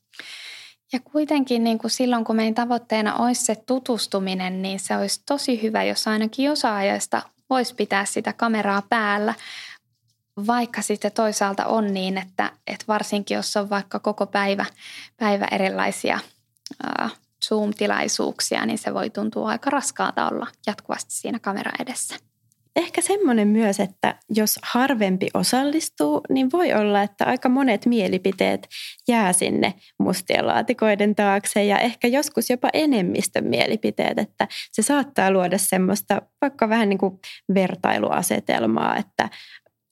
Ja 0.92 1.00
kuitenkin 1.12 1.64
niin 1.64 1.78
kuin 1.78 1.90
silloin, 1.90 2.25
kun 2.25 2.37
meidän 2.37 2.54
tavoitteena 2.54 3.14
olisi 3.14 3.45
se 3.45 3.57
tutustuminen, 3.66 4.62
niin 4.62 4.80
se 4.80 4.97
olisi 4.97 5.23
tosi 5.26 5.62
hyvä, 5.62 5.85
jos 5.85 6.09
ainakin 6.09 6.50
osa 6.50 6.76
ajasta 6.76 7.23
voisi 7.50 7.75
pitää 7.75 8.04
sitä 8.04 8.33
kameraa 8.33 8.83
päällä, 8.83 9.35
vaikka 10.47 10.83
sitten 10.83 11.12
toisaalta 11.12 11.66
on 11.66 11.95
niin, 11.95 12.18
että, 12.18 12.52
että 12.66 12.85
varsinkin 12.88 13.35
jos 13.35 13.57
on 13.57 13.71
vaikka 13.71 13.99
koko 13.99 14.26
päivä, 14.26 14.64
päivä 15.16 15.47
erilaisia 15.50 16.18
uh, 16.85 17.11
Zoom-tilaisuuksia, 17.45 18.66
niin 18.66 18.78
se 18.78 18.95
voi 18.95 19.11
tuntua 19.11 19.49
aika 19.49 19.71
raskaalta 19.71 20.28
olla 20.28 20.47
jatkuvasti 20.66 21.14
siinä 21.14 21.38
kamera 21.38 21.73
edessä. 21.78 22.28
Ehkä 22.79 23.01
semmoinen 23.01 23.49
myös, 23.49 23.81
että 23.81 24.15
jos 24.31 24.59
harvempi 24.63 25.29
osallistuu, 25.35 26.21
niin 26.31 26.53
voi 26.53 26.75
olla, 26.75 27.03
että 27.03 27.25
aika 27.25 27.49
monet 27.49 27.87
mielipiteet 27.87 28.69
jää 29.09 29.33
sinne 29.33 29.75
mustien 29.99 30.47
laatikoiden 30.47 31.15
taakse 31.15 31.65
ja 31.65 31.79
ehkä 31.79 32.09
joskus 32.09 32.51
jopa 32.51 32.69
enemmistön 32.73 33.45
mielipiteet, 33.45 34.19
että 34.19 34.49
se 34.73 34.83
saattaa 34.83 35.31
luoda 35.31 35.59
semmoista 35.59 36.23
vaikka 36.41 36.69
vähän 36.69 36.89
niin 36.89 36.99
kuin 36.99 37.19
vertailuasetelmaa, 37.55 38.97
että 38.97 39.29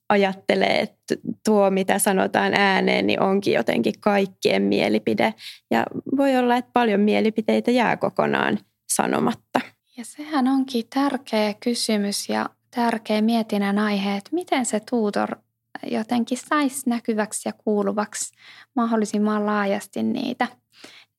ajattelee, 0.08 0.80
että 0.80 1.14
tuo 1.44 1.70
mitä 1.70 1.98
sanotaan 1.98 2.54
ääneen, 2.54 3.06
niin 3.06 3.20
onkin 3.20 3.54
jotenkin 3.54 3.94
kaikkien 4.00 4.62
mielipide. 4.62 5.34
Ja 5.70 5.86
voi 6.16 6.36
olla, 6.36 6.56
että 6.56 6.70
paljon 6.72 7.00
mielipiteitä 7.00 7.70
jää 7.70 7.96
kokonaan 7.96 8.58
sanomatta. 8.92 9.60
Ja 9.96 10.04
sehän 10.04 10.48
onkin 10.48 10.84
tärkeä 10.94 11.54
kysymys 11.54 12.28
ja 12.28 12.48
tärkeä 12.76 13.22
mietinnän 13.22 13.78
aihe, 13.78 14.16
että 14.16 14.30
miten 14.32 14.66
se 14.66 14.80
tuutor 14.90 15.36
jotenkin 15.82 16.38
saisi 16.38 16.90
näkyväksi 16.90 17.48
ja 17.48 17.52
kuuluvaksi 17.52 18.34
mahdollisimman 18.74 19.46
laajasti 19.46 20.02
niitä, 20.02 20.46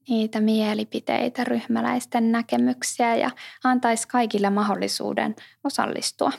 niitä 0.09 0.41
mielipiteitä, 0.41 1.43
ryhmäläisten 1.43 2.31
näkemyksiä 2.31 3.15
ja 3.15 3.31
antaisi 3.63 4.07
kaikille 4.07 4.49
mahdollisuuden 4.49 5.35
osallistua. 5.63 6.31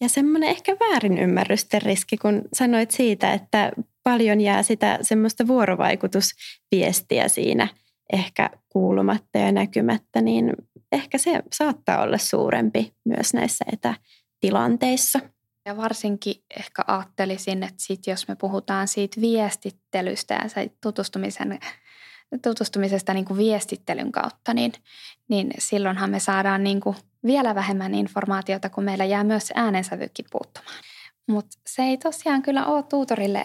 Ja 0.00 0.08
semmoinen 0.08 0.48
ehkä 0.48 0.76
väärinymmärrysten 0.80 1.82
riski, 1.82 2.16
kun 2.16 2.42
sanoit 2.52 2.90
siitä, 2.90 3.32
että 3.32 3.72
paljon 4.02 4.40
jää 4.40 4.62
sitä 4.62 4.98
semmoista 5.02 5.46
vuorovaikutusviestiä 5.46 7.28
siinä 7.28 7.68
ehkä 8.12 8.50
kuulumatta 8.68 9.38
ja 9.38 9.52
näkymättä, 9.52 10.20
niin 10.20 10.52
ehkä 10.92 11.18
se 11.18 11.42
saattaa 11.52 12.02
olla 12.02 12.18
suurempi 12.18 12.92
myös 13.04 13.34
näissä 13.34 13.64
etä, 13.72 13.94
tilanteissa. 14.46 15.20
Ja 15.64 15.76
varsinkin 15.76 16.34
ehkä 16.56 16.82
ajattelisin, 16.86 17.62
että 17.62 17.82
sit 17.82 18.06
jos 18.06 18.28
me 18.28 18.36
puhutaan 18.36 18.88
siitä 18.88 19.20
viestittelystä 19.20 20.34
ja 20.34 20.68
tutustumisen, 20.80 21.60
tutustumisesta 22.42 23.14
niin 23.14 23.24
kuin 23.24 23.38
viestittelyn 23.38 24.12
kautta, 24.12 24.54
niin, 24.54 24.72
niin 25.28 25.50
silloinhan 25.58 26.10
me 26.10 26.20
saadaan 26.20 26.64
niin 26.64 26.80
kuin 26.80 26.96
vielä 27.24 27.54
vähemmän 27.54 27.94
informaatiota, 27.94 28.70
kun 28.70 28.84
meillä 28.84 29.04
jää 29.04 29.24
myös 29.24 29.52
äänensävykin 29.54 30.26
puuttumaan. 30.30 30.76
Mutta 31.28 31.58
se 31.66 31.82
ei 31.82 31.98
tosiaan 31.98 32.42
kyllä 32.42 32.66
ole 32.66 32.82
tuutorille 32.82 33.44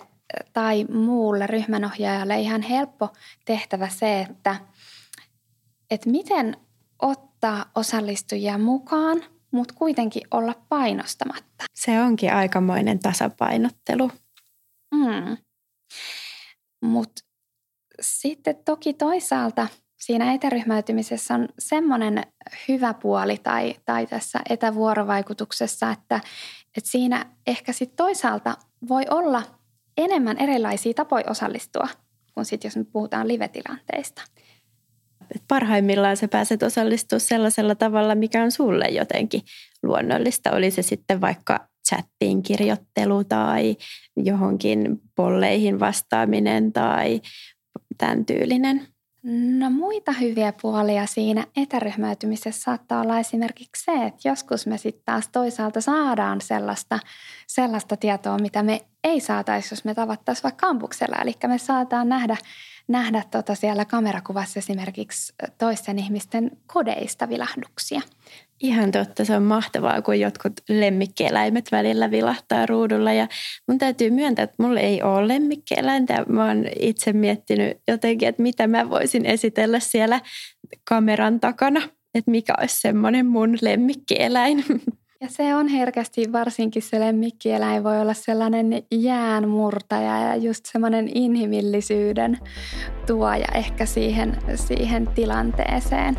tai 0.53 0.84
muulle 0.84 1.48
ryhmänohjaajalle 1.48 2.39
ihan 2.39 2.62
helppo 2.62 3.10
tehtävä 3.46 3.89
se, 3.89 4.22
että, 4.22 4.55
että 5.91 6.10
miten 6.10 6.58
ottaa 7.01 7.65
osallistujia 7.75 8.58
mukaan– 8.58 9.24
mutta 9.51 9.74
kuitenkin 9.77 10.22
olla 10.31 10.55
painostamatta. 10.70 11.65
Se 11.74 12.01
onkin 12.01 12.34
aikamoinen 12.34 13.00
tasapainottelu. 13.00 14.12
Mm. 14.96 15.38
Mutta 16.84 17.22
sitten 18.01 18.55
toki 18.65 18.93
toisaalta 18.93 19.67
siinä 20.00 20.34
etäryhmäytymisessä 20.34 21.34
on 21.34 21.50
semmoinen 21.60 22.24
hyvä 22.67 22.93
puoli 22.93 23.38
tai, 23.38 23.75
tai 23.86 24.08
tässä 24.08 24.39
etävuorovaikutuksessa, 24.50 25.91
että, 25.91 26.15
että 26.77 26.89
siinä 26.89 27.25
ehkä 27.48 27.74
sitten 27.74 27.98
toisaalta 27.98 28.58
voi 28.89 29.03
olla 29.10 29.43
enemmän 29.98 30.38
erilaisia 30.38 30.93
tapoja 30.93 31.25
osallistua 31.29 31.88
kuin 32.34 32.46
sitten 32.46 32.70
jos 32.70 32.75
me 32.77 32.84
puhutaan 32.84 33.27
live-tilanteista. 33.27 34.22
Parhaimmillaan 35.48 36.18
sä 36.18 36.28
pääset 36.28 36.64
osallistumaan 36.64 37.22
sellaisella 37.22 37.76
tavalla, 37.76 38.16
mikä 38.16 38.44
on 38.44 38.52
sulle 38.52 38.86
jotenkin 38.86 39.42
luonnollista. 39.84 40.52
Oli 40.52 40.72
se 40.72 40.82
sitten 40.82 41.22
vaikka 41.22 41.68
chattiin 41.88 42.44
kirjoittelu 42.44 43.24
tai 43.24 43.78
johonkin 44.18 45.02
polleihin 45.16 45.80
vastaaminen 45.80 46.74
tai 46.74 47.22
tämän 47.98 48.26
tyylinen. 48.26 48.88
No 49.60 49.70
muita 49.70 50.12
hyviä 50.12 50.54
puolia 50.62 51.06
siinä 51.06 51.46
etäryhmäytymisessä 51.58 52.62
saattaa 52.62 53.02
olla 53.02 53.20
esimerkiksi 53.20 53.84
se, 53.84 54.06
että 54.06 54.30
joskus 54.30 54.68
me 54.68 54.78
sitten 54.78 55.04
taas 55.06 55.28
toisaalta 55.28 55.82
saadaan 55.82 56.42
sellaista, 56.42 57.00
sellaista 57.48 57.98
tietoa, 57.98 58.40
mitä 58.40 58.64
me 58.64 58.82
ei 59.04 59.20
saataisi, 59.20 59.74
jos 59.74 59.86
me 59.86 59.94
tavattaisiin 59.94 60.44
vaikka 60.44 60.68
kampuksella. 60.68 61.16
Eli 61.22 61.34
me 61.48 61.58
saadaan 61.58 62.10
nähdä, 62.10 62.38
nähdä 62.88 63.24
tota 63.32 63.56
siellä 63.56 63.86
kamerakuvassa 63.86 64.60
esimerkiksi 64.60 65.34
toisten 65.58 66.00
ihmisten 66.00 66.52
kodeista 66.68 67.30
vilahduksia. 67.30 68.02
Ihan 68.60 68.92
totta, 68.92 69.26
se 69.26 69.36
on 69.36 69.44
mahtavaa, 69.44 70.02
kun 70.02 70.20
jotkut 70.20 70.54
lemmikkieläimet 70.70 71.72
välillä 71.72 72.12
vilahtaa 72.12 72.66
ruudulla. 72.66 73.14
Ja 73.14 73.28
mun 73.68 73.78
täytyy 73.78 74.10
myöntää, 74.10 74.44
että 74.44 74.64
mulla 74.64 74.80
ei 74.80 75.04
ole 75.04 75.28
lemmikkieläintä. 75.28 76.26
Mä 76.28 76.46
oon 76.46 76.66
itse 76.80 77.14
miettinyt 77.14 77.78
jotenkin, 77.88 78.30
että 78.30 78.44
mitä 78.44 78.68
mä 78.68 78.90
voisin 78.90 79.26
esitellä 79.26 79.80
siellä 79.80 80.22
kameran 80.84 81.40
takana. 81.40 81.82
Että 82.16 82.32
mikä 82.32 82.54
olisi 82.60 82.82
semmoinen 82.82 83.26
mun 83.26 83.58
lemmikkieläin. 83.62 84.66
Ja 85.22 85.28
se 85.30 85.56
on 85.56 85.68
herkästi, 85.68 86.32
varsinkin 86.32 86.82
se 86.82 87.00
lemmikkieläin 87.00 87.84
voi 87.84 88.01
olla 88.01 88.13
sellainen 88.13 88.84
jäänmurtaja 88.92 90.20
ja 90.20 90.36
just 90.36 90.66
semmoinen 90.66 91.10
inhimillisyyden 91.16 92.38
tuoja 93.08 93.46
ehkä 93.54 93.86
siihen, 93.86 94.38
siihen 94.56 95.08
tilanteeseen. 95.08 96.18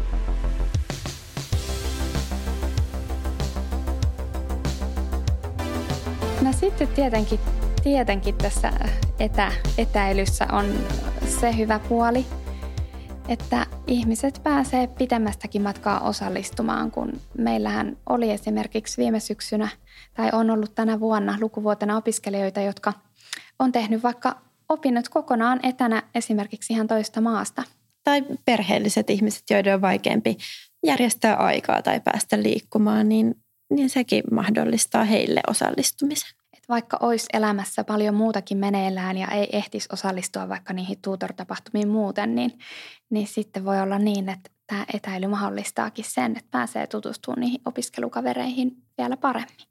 No 6.43 6.53
sitten 6.53 6.89
tietenkin, 6.89 7.41
tietenkin 7.83 8.35
tässä 8.35 8.73
etä, 9.21 9.53
etäilyssä 9.79 10.47
on 10.53 10.67
se 11.41 11.57
hyvä 11.57 11.81
puoli, 11.89 12.27
että 13.29 13.67
ihmiset 13.87 14.41
pääsee 14.43 14.87
pitemmästäkin 14.87 15.63
matkaa 15.63 16.01
osallistumaan, 16.01 16.91
kun 16.91 17.21
meillähän 17.39 17.97
oli 18.09 18.31
esimerkiksi 18.31 19.03
viime 19.03 19.21
syksynä 19.21 19.69
tai 20.15 20.31
on 20.33 20.51
ollut 20.51 20.75
tänä 20.75 21.01
vuonna 21.01 21.39
lukuvuotena 21.41 21.97
opiskelijoita, 21.97 22.61
jotka 22.61 22.93
on 23.59 23.73
tehnyt 23.73 24.03
vaikka 24.03 24.37
opinnot 24.69 25.09
kokonaan 25.09 25.61
etänä 25.63 26.03
esimerkiksi 26.15 26.73
ihan 26.73 26.87
toista 26.87 27.21
maasta. 27.21 27.63
Tai 28.05 28.23
perheelliset 28.45 29.11
ihmiset, 29.11 29.43
joiden 29.51 29.75
on 29.75 29.81
vaikeampi 29.81 30.37
järjestää 30.87 31.37
aikaa 31.37 31.83
tai 31.83 32.01
päästä 32.01 32.43
liikkumaan, 32.43 33.09
niin 33.09 33.35
niin 33.71 33.91
sekin 33.91 34.23
mahdollistaa 34.31 35.05
heille 35.05 35.41
osallistumisen. 35.49 36.42
Vaikka 36.73 36.97
olisi 37.01 37.27
elämässä 37.33 37.85
paljon 37.85 38.15
muutakin 38.15 38.59
meneillään 38.59 39.19
ja 39.19 39.29
ei 39.29 39.49
ehtisi 39.53 39.89
osallistua 39.93 40.49
vaikka 40.49 40.73
niihin 40.73 41.03
tutor-tapahtumiin 41.03 41.89
muuten, 41.89 42.35
niin, 42.35 42.59
niin 43.11 43.27
sitten 43.27 43.65
voi 43.65 43.81
olla 43.81 43.99
niin, 43.99 44.29
että 44.29 44.51
tämä 44.67 44.85
etäily 44.95 45.27
mahdollistaakin 45.27 46.05
sen, 46.09 46.37
että 46.37 46.51
pääsee 46.51 46.87
tutustumaan 46.87 47.41
niihin 47.41 47.61
opiskelukavereihin 47.65 48.77
vielä 48.99 49.17
paremmin. 49.17 49.67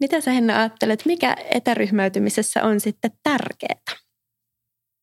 Mitä 0.00 0.20
sä 0.20 0.30
Henna 0.30 0.58
ajattelet, 0.58 1.06
mikä 1.06 1.36
etäryhmäytymisessä 1.50 2.62
on 2.62 2.80
sitten 2.80 3.10
tärkeää? 3.22 3.96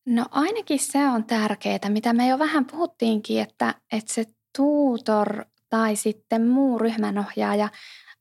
No 0.06 0.26
ainakin 0.30 0.78
se 0.78 1.08
on 1.08 1.24
tärkeää, 1.24 1.88
mitä 1.88 2.12
me 2.12 2.28
jo 2.28 2.38
vähän 2.38 2.64
puhuttiinkin, 2.64 3.42
että, 3.42 3.74
että 3.92 4.12
se 4.12 4.24
tutor 4.56 5.44
tai 5.68 5.96
sitten 5.96 6.46
muu 6.48 6.78
ryhmänohjaaja 6.78 7.68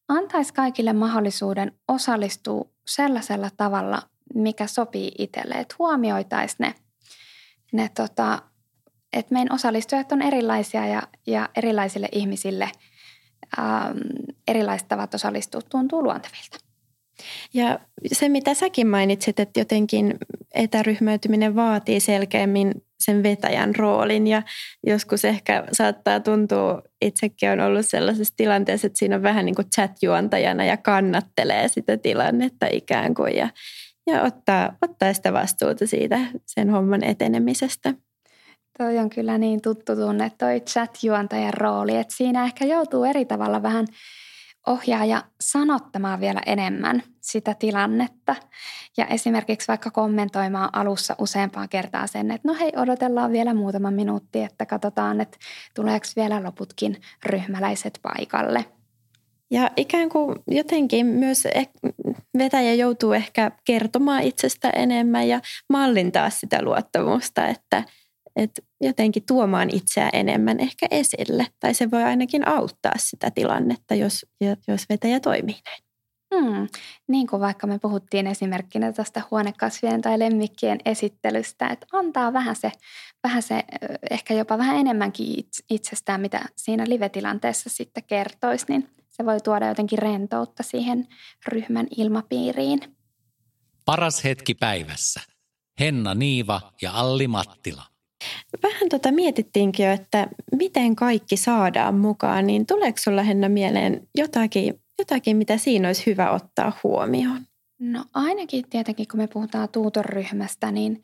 antaisi 0.08 0.54
kaikille 0.54 0.94
mahdollisuuden 0.94 1.80
osallistua 1.88 2.75
sellaisella 2.88 3.50
tavalla, 3.58 4.02
mikä 4.36 4.68
sopii 4.68 5.12
itselle. 5.18 5.54
Että 5.54 5.76
huomioitaisiin 5.80 6.58
ne, 6.60 6.76
ne 7.72 7.90
tota, 7.96 8.42
että 9.14 9.34
meidän 9.34 9.56
osallistujat 9.56 10.12
on 10.12 10.22
erilaisia 10.22 10.88
ja, 10.88 11.04
ja 11.28 11.50
erilaisille 11.56 12.10
ihmisille 12.12 12.72
ähm, 13.60 13.98
erilaiset 14.48 14.88
tavat 14.88 15.14
osallistua 15.14 15.62
tuntuu 15.62 16.04
luontevilta. 16.04 16.58
Ja 17.54 17.80
se, 18.14 18.30
mitä 18.30 18.54
säkin 18.54 18.88
mainitsit, 18.88 19.40
että 19.40 19.60
jotenkin 19.60 20.18
etäryhmäytyminen 20.54 21.56
vaatii 21.56 22.00
selkeämmin 22.00 22.85
sen 23.00 23.24
vetäjän 23.24 23.76
roolin 23.76 24.28
ja 24.28 24.42
joskus 24.88 25.26
ehkä 25.26 25.64
saattaa 25.72 26.20
tuntua, 26.20 26.82
itsekin 27.02 27.50
on 27.50 27.60
ollut 27.60 27.86
sellaisessa 27.86 28.34
tilanteessa, 28.38 28.88
että 28.88 29.00
siinä 29.00 29.16
on 29.16 29.24
vähän 29.24 29.46
niin 29.46 29.56
kuin 29.56 29.68
chat-juontajana 29.76 30.66
ja 30.66 30.78
kannattelee 30.78 31.68
sitä 31.68 31.98
tilannetta 31.98 32.68
ikään 32.72 33.14
kuin 33.14 33.36
ja, 33.36 33.50
ja 34.08 34.22
ottaa, 34.22 34.78
ottaa 34.82 35.14
sitä 35.14 35.34
vastuuta 35.34 35.88
siitä 35.88 36.20
sen 36.46 36.70
homman 36.70 37.04
etenemisestä. 37.04 37.94
Toi 38.78 38.98
on 38.98 39.10
kyllä 39.10 39.38
niin 39.38 39.62
tuttu 39.62 39.96
tunne, 39.96 40.32
toi 40.38 40.60
chat-juontajan 40.60 41.54
rooli, 41.54 41.96
että 41.96 42.16
siinä 42.18 42.44
ehkä 42.46 42.66
joutuu 42.66 43.04
eri 43.04 43.26
tavalla 43.26 43.64
vähän– 43.64 43.86
ohjaaja 44.68 45.24
sanottamaan 45.42 46.20
vielä 46.20 46.42
enemmän 46.46 47.04
sitä 47.22 47.54
tilannetta 47.54 48.36
ja 48.98 49.06
esimerkiksi 49.06 49.68
vaikka 49.68 49.92
kommentoimaan 49.92 50.70
alussa 50.74 51.16
useampaan 51.20 51.70
kertaa 51.70 52.08
sen, 52.08 52.32
että 52.32 52.48
no 52.48 52.56
hei 52.60 52.72
odotellaan 52.76 53.32
vielä 53.32 53.54
muutama 53.54 53.92
minuutti, 53.92 54.44
että 54.44 54.66
katsotaan, 54.66 55.22
että 55.22 55.38
tuleeko 55.76 56.06
vielä 56.16 56.44
loputkin 56.44 56.98
ryhmäläiset 57.26 58.00
paikalle. 58.02 58.66
Ja 59.52 59.72
ikään 59.78 60.10
kuin 60.10 60.36
jotenkin 60.48 61.06
myös 61.06 61.44
vetäjä 62.38 62.74
joutuu 62.74 63.14
ehkä 63.14 63.52
kertomaan 63.66 64.24
itsestä 64.24 64.70
enemmän 64.70 65.28
ja 65.28 65.42
mallintaa 65.70 66.30
sitä 66.30 66.62
luottamusta, 66.62 67.48
että– 67.48 67.84
että 68.36 68.62
jotenkin 68.82 69.24
tuomaan 69.26 69.70
itseä 69.74 70.10
enemmän 70.14 70.60
ehkä 70.60 70.88
esille. 70.92 71.48
Tai 71.60 71.74
se 71.74 71.92
voi 71.92 72.04
ainakin 72.04 72.48
auttaa 72.48 72.94
sitä 72.98 73.32
tilannetta, 73.32 73.96
jos, 73.96 74.26
jos 74.68 74.86
vetäjä 74.90 75.20
toimii 75.20 75.60
näin. 75.66 75.86
Hmm. 76.36 76.68
Niin 77.08 77.28
kuin 77.28 77.40
vaikka 77.40 77.68
me 77.68 77.80
puhuttiin 77.80 78.28
esimerkkinä 78.28 78.92
tästä 78.92 79.22
huonekasvien 79.32 80.02
tai 80.02 80.20
lemmikkien 80.20 80.80
esittelystä, 80.86 81.68
että 81.68 81.88
antaa 81.92 82.34
vähän 82.34 82.56
se, 82.56 82.72
vähän 83.24 83.44
se 83.44 83.64
ehkä 84.12 84.34
jopa 84.34 84.58
vähän 84.58 84.78
enemmänkin 84.78 85.46
itsestään, 85.70 86.22
mitä 86.22 86.46
siinä 86.56 86.84
live-tilanteessa 86.88 87.70
sitten 87.70 88.04
kertoisi, 88.04 88.66
niin 88.70 88.90
se 89.10 89.26
voi 89.26 89.42
tuoda 89.42 89.68
jotenkin 89.68 90.00
rentoutta 90.00 90.64
siihen 90.64 91.08
ryhmän 91.48 91.88
ilmapiiriin. 91.98 92.80
Paras 93.86 94.24
hetki 94.24 94.54
päivässä. 94.54 95.22
Henna 95.80 96.14
Niiva 96.14 96.74
ja 96.82 96.92
Alli 96.94 97.28
Mattila. 97.28 97.84
Vähän 98.64 98.90
tota 98.90 99.12
mietittiinkin 99.12 99.86
jo, 99.86 99.92
että 99.92 100.28
miten 100.56 100.96
kaikki 100.96 101.38
saadaan 101.38 101.96
mukaan, 101.96 102.48
niin 102.48 102.66
tuleeko 102.66 102.98
sinulla 102.98 103.24
Henna 103.24 103.50
mieleen 103.50 104.08
jotakin, 104.16 104.82
jotakin, 105.00 105.38
mitä 105.38 105.58
siinä 105.58 105.88
olisi 105.88 106.06
hyvä 106.06 106.32
ottaa 106.32 106.72
huomioon? 106.84 107.42
No 107.80 108.06
ainakin 108.14 108.70
tietenkin, 108.70 109.08
kun 109.12 109.20
me 109.20 109.28
puhutaan 109.28 109.70
tuutorryhmästä, 109.70 110.72
niin 110.72 111.02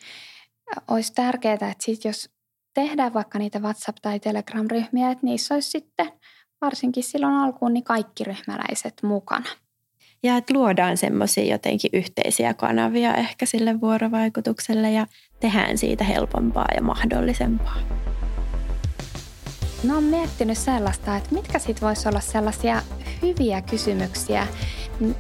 olisi 0.88 1.14
tärkeää, 1.14 1.54
että 1.54 1.76
sit 1.80 2.06
jos 2.06 2.30
tehdään 2.74 3.14
vaikka 3.14 3.40
niitä 3.40 3.60
WhatsApp- 3.60 4.02
tai 4.02 4.20
Telegram-ryhmiä, 4.20 5.12
että 5.12 5.26
niissä 5.26 5.54
olisi 5.54 5.70
sitten 5.70 6.12
varsinkin 6.62 7.04
silloin 7.04 7.34
alkuun 7.34 7.74
niin 7.74 7.84
kaikki 7.84 8.24
ryhmäläiset 8.24 8.94
mukana. 9.04 9.50
Ja 10.24 10.38
että 10.38 10.54
luodaan 10.54 10.98
semmoisia 10.98 11.44
jotenkin 11.44 11.90
yhteisiä 11.94 12.54
kanavia 12.54 13.16
ehkä 13.16 13.46
sille 13.46 13.82
vuorovaikutukselle 13.82 14.92
ja 14.92 15.08
tehdään 15.40 15.78
siitä 15.78 16.04
helpompaa 16.04 16.68
ja 16.76 16.82
mahdollisempaa. 16.82 17.78
No 19.84 19.98
on 19.98 20.04
miettinyt 20.04 20.58
sellaista, 20.58 21.18
että 21.18 21.36
mitkä 21.36 21.60
sitten 21.60 21.88
voisi 21.88 22.10
olla 22.10 22.20
sellaisia 22.20 22.82
hyviä 23.22 23.62
kysymyksiä, 23.62 24.48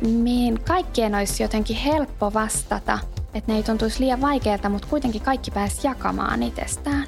mihin 0.02 0.60
kaikkien 0.68 1.16
olisi 1.16 1.44
jotenkin 1.44 1.76
helppo 1.76 2.34
vastata, 2.34 3.00
että 3.34 3.52
ne 3.52 3.58
ei 3.58 3.64
tuntuisi 3.64 4.00
liian 4.00 4.22
vaikealta, 4.22 4.70
mutta 4.70 4.88
kuitenkin 4.88 5.22
kaikki 5.22 5.52
pääsi 5.52 5.88
jakamaan 5.88 6.44
itsestään. 6.44 7.08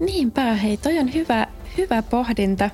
Niinpä, 0.00 0.54
hei, 0.54 0.76
toi 0.76 0.98
on 0.98 1.14
hyvä, 1.14 1.46
hyvä 1.78 2.02
pohdinta. 2.02 2.70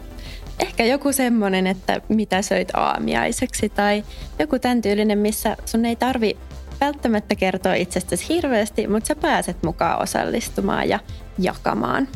Ehkä 0.59 0.85
joku 0.85 1.13
semmoinen, 1.13 1.67
että 1.67 2.01
mitä 2.09 2.43
söit 2.43 2.75
aamiaiseksi 2.75 3.69
tai 3.69 4.05
joku 4.39 4.59
tämän 4.59 4.83
tyylinen, 4.83 5.19
missä 5.19 5.57
sun 5.65 5.85
ei 5.85 5.97
tarvi 5.97 6.37
välttämättä 6.81 7.35
kertoa 7.35 7.75
itsestäsi 7.75 8.29
hirveästi, 8.29 8.87
mutta 8.87 9.07
sä 9.07 9.17
pääset 9.17 9.63
mukaan 9.63 10.03
osallistumaan 10.03 10.89
ja 10.89 10.99
jakamaan. 11.39 12.09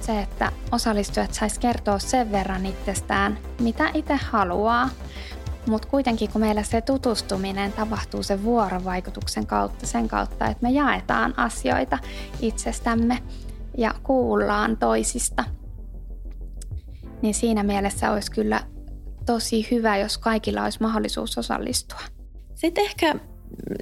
Se, 0.00 0.20
että 0.20 0.52
osallistujat 0.72 1.34
sais 1.34 1.58
kertoa 1.58 1.98
sen 1.98 2.32
verran 2.32 2.66
itsestään, 2.66 3.38
mitä 3.60 3.90
itse 3.94 4.18
haluaa. 4.30 4.90
Mutta 5.68 5.88
kuitenkin 5.88 6.30
kun 6.32 6.40
meillä 6.40 6.62
se 6.62 6.80
tutustuminen 6.80 7.72
tapahtuu 7.72 8.22
sen 8.22 8.42
vuorovaikutuksen 8.42 9.46
kautta, 9.46 9.86
sen 9.86 10.08
kautta, 10.08 10.46
että 10.46 10.62
me 10.62 10.70
jaetaan 10.70 11.38
asioita 11.38 11.98
itsestämme 12.40 13.18
ja 13.78 13.94
kuullaan 14.02 14.76
toisista. 14.76 15.44
Niin 17.22 17.34
siinä 17.34 17.62
mielessä 17.62 18.12
olisi 18.12 18.30
kyllä 18.30 18.60
tosi 19.26 19.68
hyvä, 19.70 19.96
jos 19.96 20.18
kaikilla 20.18 20.64
olisi 20.64 20.82
mahdollisuus 20.82 21.38
osallistua. 21.38 22.00
Sitten 22.54 22.84
ehkä 22.84 23.14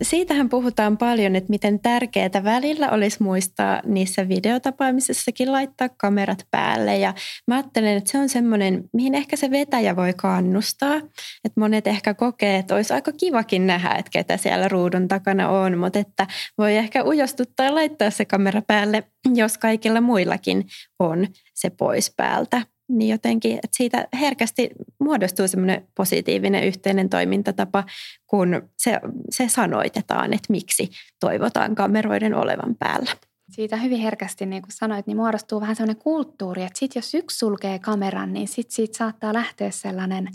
siitähän 0.02 0.48
puhutaan 0.48 0.98
paljon, 0.98 1.36
että 1.36 1.50
miten 1.50 1.80
tärkeää 1.80 2.44
välillä 2.44 2.90
olisi 2.90 3.22
muistaa 3.22 3.82
niissä 3.86 4.28
videotapaamisissakin 4.28 5.52
laittaa 5.52 5.88
kamerat 5.88 6.46
päälle. 6.50 6.98
Ja 6.98 7.14
mä 7.48 7.54
ajattelen, 7.54 7.96
että 7.96 8.10
se 8.10 8.18
on 8.18 8.28
semmoinen, 8.28 8.84
mihin 8.92 9.14
ehkä 9.14 9.36
se 9.36 9.50
vetäjä 9.50 9.96
voi 9.96 10.12
kannustaa. 10.16 10.96
Että 11.44 11.60
monet 11.60 11.86
ehkä 11.86 12.14
kokee, 12.14 12.58
että 12.58 12.74
olisi 12.74 12.94
aika 12.94 13.12
kivakin 13.12 13.66
nähdä, 13.66 13.94
että 13.94 14.10
ketä 14.12 14.36
siellä 14.36 14.68
ruudun 14.68 15.08
takana 15.08 15.48
on, 15.48 15.78
mutta 15.78 15.98
että 15.98 16.26
voi 16.58 16.76
ehkä 16.76 17.04
ujostuttaa 17.04 17.74
laittaa 17.74 18.10
se 18.10 18.24
kamera 18.24 18.62
päälle, 18.66 19.04
jos 19.34 19.58
kaikilla 19.58 20.00
muillakin 20.00 20.66
on 20.98 21.26
se 21.54 21.70
pois 21.70 22.14
päältä 22.16 22.73
niin 22.88 23.10
jotenkin, 23.10 23.54
että 23.54 23.68
siitä 23.76 24.08
herkästi 24.20 24.70
muodostuu 25.00 25.48
semmoinen 25.48 25.88
positiivinen 25.94 26.64
yhteinen 26.64 27.08
toimintatapa, 27.08 27.84
kun 28.26 28.68
se, 28.76 29.00
se 29.30 29.48
sanoitetaan, 29.48 30.32
että 30.32 30.46
miksi 30.52 30.90
toivotaan 31.20 31.74
kameroiden 31.74 32.34
olevan 32.34 32.74
päällä. 32.78 33.10
Siitä 33.50 33.76
hyvin 33.76 34.00
herkästi, 34.00 34.46
niin 34.46 34.62
kuin 34.62 34.72
sanoit, 34.72 35.06
niin 35.06 35.16
muodostuu 35.16 35.60
vähän 35.60 35.76
semmoinen 35.76 36.02
kulttuuri, 36.02 36.62
että 36.62 36.78
sit 36.78 36.94
jos 36.94 37.14
yksi 37.14 37.38
sulkee 37.38 37.78
kameran, 37.78 38.32
niin 38.32 38.48
sit 38.48 38.70
siitä 38.70 38.98
saattaa 38.98 39.34
lähteä 39.34 39.70
sellainen, 39.70 40.28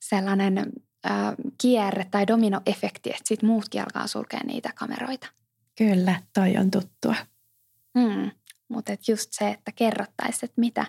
sellainen 0.00 0.58
äh, 0.58 1.34
kierre 1.60 2.06
tai 2.10 2.26
dominoefekti, 2.26 3.10
että 3.10 3.22
sitten 3.24 3.48
muutkin 3.48 3.80
alkaa 3.80 4.06
sulkea 4.06 4.40
niitä 4.46 4.70
kameroita. 4.74 5.26
Kyllä, 5.78 6.22
toi 6.34 6.56
on 6.56 6.70
tuttua. 6.70 7.14
Hmm. 7.98 8.30
Mutta 8.68 8.92
et 8.92 9.08
just 9.08 9.32
se, 9.32 9.50
että 9.50 9.72
kerrottaisiin, 9.72 10.44
että 10.44 10.60
mitä, 10.60 10.86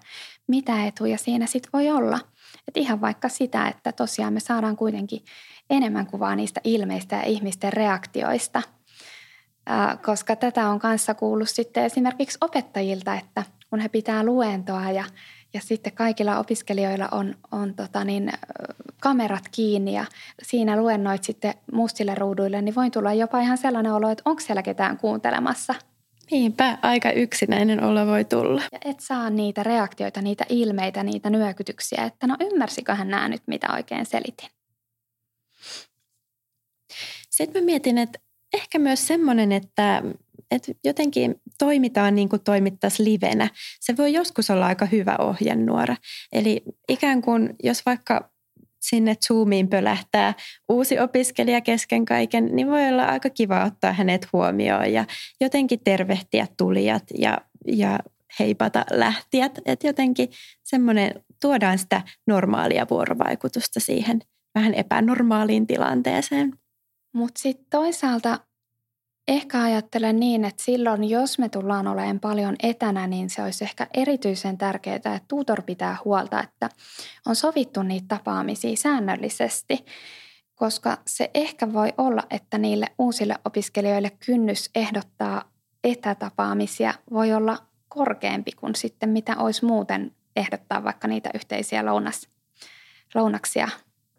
mitä 0.47 0.85
etuja 0.85 1.17
siinä 1.17 1.45
sitten 1.45 1.69
voi 1.73 1.89
olla. 1.89 2.19
Että 2.67 2.79
ihan 2.79 3.01
vaikka 3.01 3.29
sitä, 3.29 3.67
että 3.67 3.91
tosiaan 3.91 4.33
me 4.33 4.39
saadaan 4.39 4.75
kuitenkin 4.75 5.25
enemmän 5.69 6.07
kuvaa 6.07 6.35
niistä 6.35 6.61
ilmeistä 6.63 7.15
ja 7.15 7.23
ihmisten 7.23 7.73
reaktioista. 7.73 8.61
Ää, 9.65 9.97
koska 10.05 10.35
tätä 10.35 10.69
on 10.69 10.79
kanssa 10.79 11.13
kuullut 11.13 11.49
sitten 11.49 11.83
esimerkiksi 11.83 12.37
opettajilta, 12.41 13.15
että 13.15 13.43
kun 13.69 13.79
he 13.79 13.89
pitää 13.89 14.23
luentoa 14.23 14.91
ja, 14.91 15.03
ja 15.53 15.61
sitten 15.61 15.93
kaikilla 15.93 16.39
opiskelijoilla 16.39 17.09
on, 17.11 17.35
on 17.51 17.73
tota 17.73 18.03
niin, 18.03 18.31
kamerat 19.01 19.43
kiinni 19.51 19.93
ja 19.93 20.05
siinä 20.43 20.77
luennoit 20.77 21.23
sitten 21.23 21.53
mustille 21.71 22.15
ruuduille, 22.15 22.61
niin 22.61 22.75
voi 22.75 22.91
tulla 22.91 23.13
jopa 23.13 23.39
ihan 23.39 23.57
sellainen 23.57 23.93
olo, 23.93 24.09
että 24.09 24.21
onko 24.25 24.41
siellä 24.41 24.63
ketään 24.63 24.97
kuuntelemassa– 24.97 25.75
Niinpä, 26.31 26.77
aika 26.81 27.11
yksinäinen 27.11 27.83
olo 27.83 28.05
voi 28.05 28.25
tulla. 28.25 28.61
Ja 28.71 28.79
et 28.85 28.99
saa 28.99 29.29
niitä 29.29 29.63
reaktioita, 29.63 30.21
niitä 30.21 30.45
ilmeitä, 30.49 31.03
niitä 31.03 31.29
nyökytyksiä, 31.29 32.03
että 32.03 32.27
no 32.27 32.35
ymmärsiköhän 32.39 33.09
nämä 33.09 33.29
nyt, 33.29 33.43
mitä 33.47 33.73
oikein 33.73 34.05
selitin. 34.05 34.49
Sitten 37.29 37.63
mä 37.63 37.65
mietin, 37.65 37.97
että 37.97 38.19
ehkä 38.53 38.79
myös 38.79 39.07
semmoinen, 39.07 39.51
että, 39.51 40.03
että 40.51 40.71
jotenkin 40.83 41.41
toimitaan 41.57 42.15
niin 42.15 42.29
kuin 42.29 42.41
toimittaisiin 42.43 43.13
livenä. 43.13 43.49
Se 43.79 43.97
voi 43.97 44.13
joskus 44.13 44.49
olla 44.49 44.67
aika 44.67 44.85
hyvä 44.85 45.15
ohjenuora. 45.19 45.95
Eli 46.31 46.63
ikään 46.89 47.21
kuin, 47.21 47.55
jos 47.63 47.85
vaikka 47.85 48.34
sinne 48.89 49.15
Zoomiin 49.15 49.67
pölähtää 49.67 50.33
uusi 50.69 50.99
opiskelija 50.99 51.61
kesken 51.61 52.05
kaiken, 52.05 52.55
niin 52.55 52.67
voi 52.67 52.89
olla 52.89 53.05
aika 53.05 53.29
kiva 53.29 53.65
ottaa 53.65 53.93
hänet 53.93 54.27
huomioon 54.33 54.93
ja 54.93 55.05
jotenkin 55.41 55.79
tervehtiä 55.83 56.47
tulijat 56.57 57.03
ja, 57.17 57.37
ja 57.67 57.99
heipata 58.39 58.85
lähtijät. 58.91 59.59
Että 59.65 59.87
jotenkin 59.87 60.29
semmoinen, 60.63 61.23
tuodaan 61.41 61.77
sitä 61.77 62.01
normaalia 62.27 62.87
vuorovaikutusta 62.89 63.79
siihen 63.79 64.19
vähän 64.55 64.73
epänormaaliin 64.73 65.67
tilanteeseen. 65.67 66.53
Mutta 67.13 67.41
sitten 67.41 67.67
toisaalta 67.69 68.39
Ehkä 69.27 69.61
ajattelen 69.61 70.19
niin, 70.19 70.45
että 70.45 70.63
silloin 70.63 71.09
jos 71.09 71.39
me 71.39 71.49
tullaan 71.49 71.87
olemaan 71.87 72.19
paljon 72.19 72.55
etänä, 72.63 73.07
niin 73.07 73.29
se 73.29 73.43
olisi 73.43 73.63
ehkä 73.63 73.87
erityisen 73.93 74.57
tärkeää, 74.57 74.95
että 74.95 75.19
tutor 75.27 75.61
pitää 75.61 75.97
huolta, 76.05 76.43
että 76.43 76.69
on 77.27 77.35
sovittu 77.35 77.83
niitä 77.83 78.05
tapaamisia 78.07 78.75
säännöllisesti, 78.75 79.85
koska 80.55 80.97
se 81.07 81.31
ehkä 81.33 81.73
voi 81.73 81.93
olla, 81.97 82.23
että 82.29 82.57
niille 82.57 82.85
uusille 82.99 83.35
opiskelijoille 83.45 84.11
kynnys 84.25 84.69
ehdottaa 84.75 85.51
etätapaamisia 85.83 86.93
voi 87.11 87.33
olla 87.33 87.57
korkeampi 87.89 88.51
kuin 88.51 88.75
sitten 88.75 89.09
mitä 89.09 89.37
olisi 89.37 89.65
muuten 89.65 90.11
ehdottaa 90.35 90.83
vaikka 90.83 91.07
niitä 91.07 91.29
yhteisiä 91.33 91.85
lounas, 91.85 92.29
lounaksia 93.15 93.69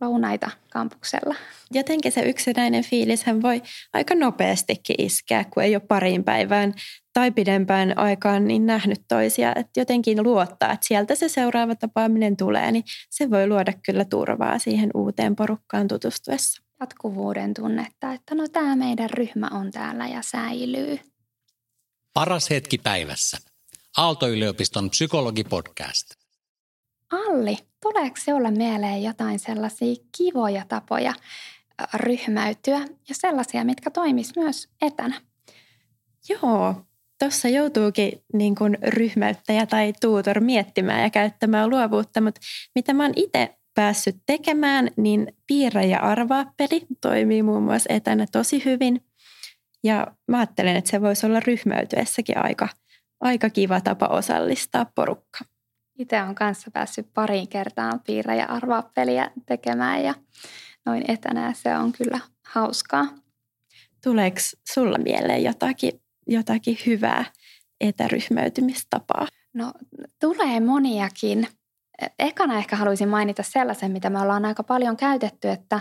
lounaita 0.01 0.51
kampuksella. 0.73 1.35
Jotenkin 1.71 2.13
se 2.13 2.21
yksinäinen 2.21 2.85
hän 3.27 3.43
voi 3.43 3.63
aika 3.93 4.15
nopeastikin 4.15 4.97
iskeä, 4.99 5.45
kun 5.45 5.63
ei 5.63 5.77
ole 5.77 5.83
pariin 5.89 6.25
päivään 6.25 6.75
tai 7.13 7.31
pidempään 7.31 7.99
aikaan 7.99 8.47
niin 8.47 8.67
nähnyt 8.67 9.01
toisia. 9.09 9.53
Että 9.57 9.81
jotenkin 9.81 10.23
luottaa, 10.23 10.73
että 10.73 10.87
sieltä 10.87 11.15
se 11.15 11.29
seuraava 11.29 11.75
tapaaminen 11.75 12.37
tulee, 12.37 12.73
niin 12.73 12.85
se 13.11 13.31
voi 13.31 13.47
luoda 13.47 13.73
kyllä 13.87 14.05
turvaa 14.05 14.59
siihen 14.59 14.91
uuteen 14.95 15.37
porukkaan 15.37 15.89
tutustuessa. 15.89 16.63
Jatkuvuuden 16.81 17.55
tunnetta, 17.55 18.13
että 18.13 18.35
no 18.35 18.49
tämä 18.49 18.77
meidän 18.77 19.11
ryhmä 19.11 19.49
on 19.53 19.71
täällä 19.71 20.07
ja 20.07 20.23
säilyy. 20.23 20.99
Paras 22.15 22.51
hetki 22.51 22.79
päivässä. 22.79 23.39
Aalto-yliopiston 23.97 24.91
psykologipodcast. 24.91 26.26
Alli, 27.13 27.59
tuleeko 27.83 28.17
olla 28.35 28.51
mieleen 28.51 29.03
jotain 29.03 29.39
sellaisia 29.39 29.95
kivoja 30.17 30.65
tapoja 30.69 31.15
ryhmäytyä 31.95 32.79
ja 32.79 33.15
sellaisia, 33.15 33.65
mitkä 33.65 33.91
toimis 33.91 34.37
myös 34.37 34.69
etänä? 34.83 35.21
Joo, 36.29 36.75
tuossa 37.19 37.49
joutuukin 37.49 38.13
niin 38.33 38.55
kuin 38.55 38.79
ryhmäyttäjä 38.83 39.67
tai 39.67 39.93
tuutor 40.01 40.41
miettimään 40.41 41.03
ja 41.03 41.11
käyttämään 41.11 41.71
luovuutta, 41.71 42.21
mutta 42.21 42.41
mitä 42.75 42.95
mä 42.95 43.03
oon 43.03 43.13
itse 43.17 43.57
päässyt 43.75 44.17
tekemään, 44.27 44.91
niin 44.97 45.33
piirrä 45.47 45.83
ja 45.83 46.01
arvaa 46.01 46.53
peli 46.57 46.87
toimii 47.01 47.43
muun 47.43 47.63
muassa 47.63 47.95
etänä 47.95 48.27
tosi 48.33 48.65
hyvin. 48.65 49.05
Ja 49.85 50.07
mä 50.29 50.39
ajattelen, 50.39 50.77
että 50.77 50.91
se 50.91 51.01
voisi 51.01 51.27
olla 51.27 51.41
ryhmäytyessäkin 51.41 52.39
aika, 52.39 52.69
aika 53.21 53.51
kiva 53.51 53.81
tapa 53.81 54.07
osallistaa 54.07 54.87
porukka. 54.95 55.45
Itse 55.99 56.23
olen 56.23 56.35
kanssa 56.35 56.71
päässyt 56.71 57.15
pariin 57.15 57.49
kertaan 57.49 58.01
piirrä 58.07 58.35
ja 58.35 58.47
arvaa 58.47 58.91
peliä 58.95 59.31
tekemään 59.47 60.05
ja 60.05 60.15
noin 60.87 61.05
etänä 61.09 61.53
se 61.53 61.77
on 61.77 61.93
kyllä 61.93 62.21
hauskaa. 62.47 63.07
Tuleeko 64.05 64.37
sulla 64.75 64.99
mieleen 64.99 65.45
jotakin, 65.45 66.01
jotakin 66.27 66.79
hyvää 66.87 67.25
etäryhmäytymistapaa? 67.81 69.27
No 69.55 69.73
tulee 70.21 70.61
moniakin. 70.61 71.49
Ekana 72.19 72.59
ehkä 72.59 72.77
haluaisin 72.77 73.09
mainita 73.09 73.43
sellaisen, 73.43 73.91
mitä 73.91 74.11
me 74.11 74.21
ollaan 74.21 74.45
aika 74.45 74.63
paljon 74.63 74.97
käytetty, 74.97 75.49
että, 75.49 75.81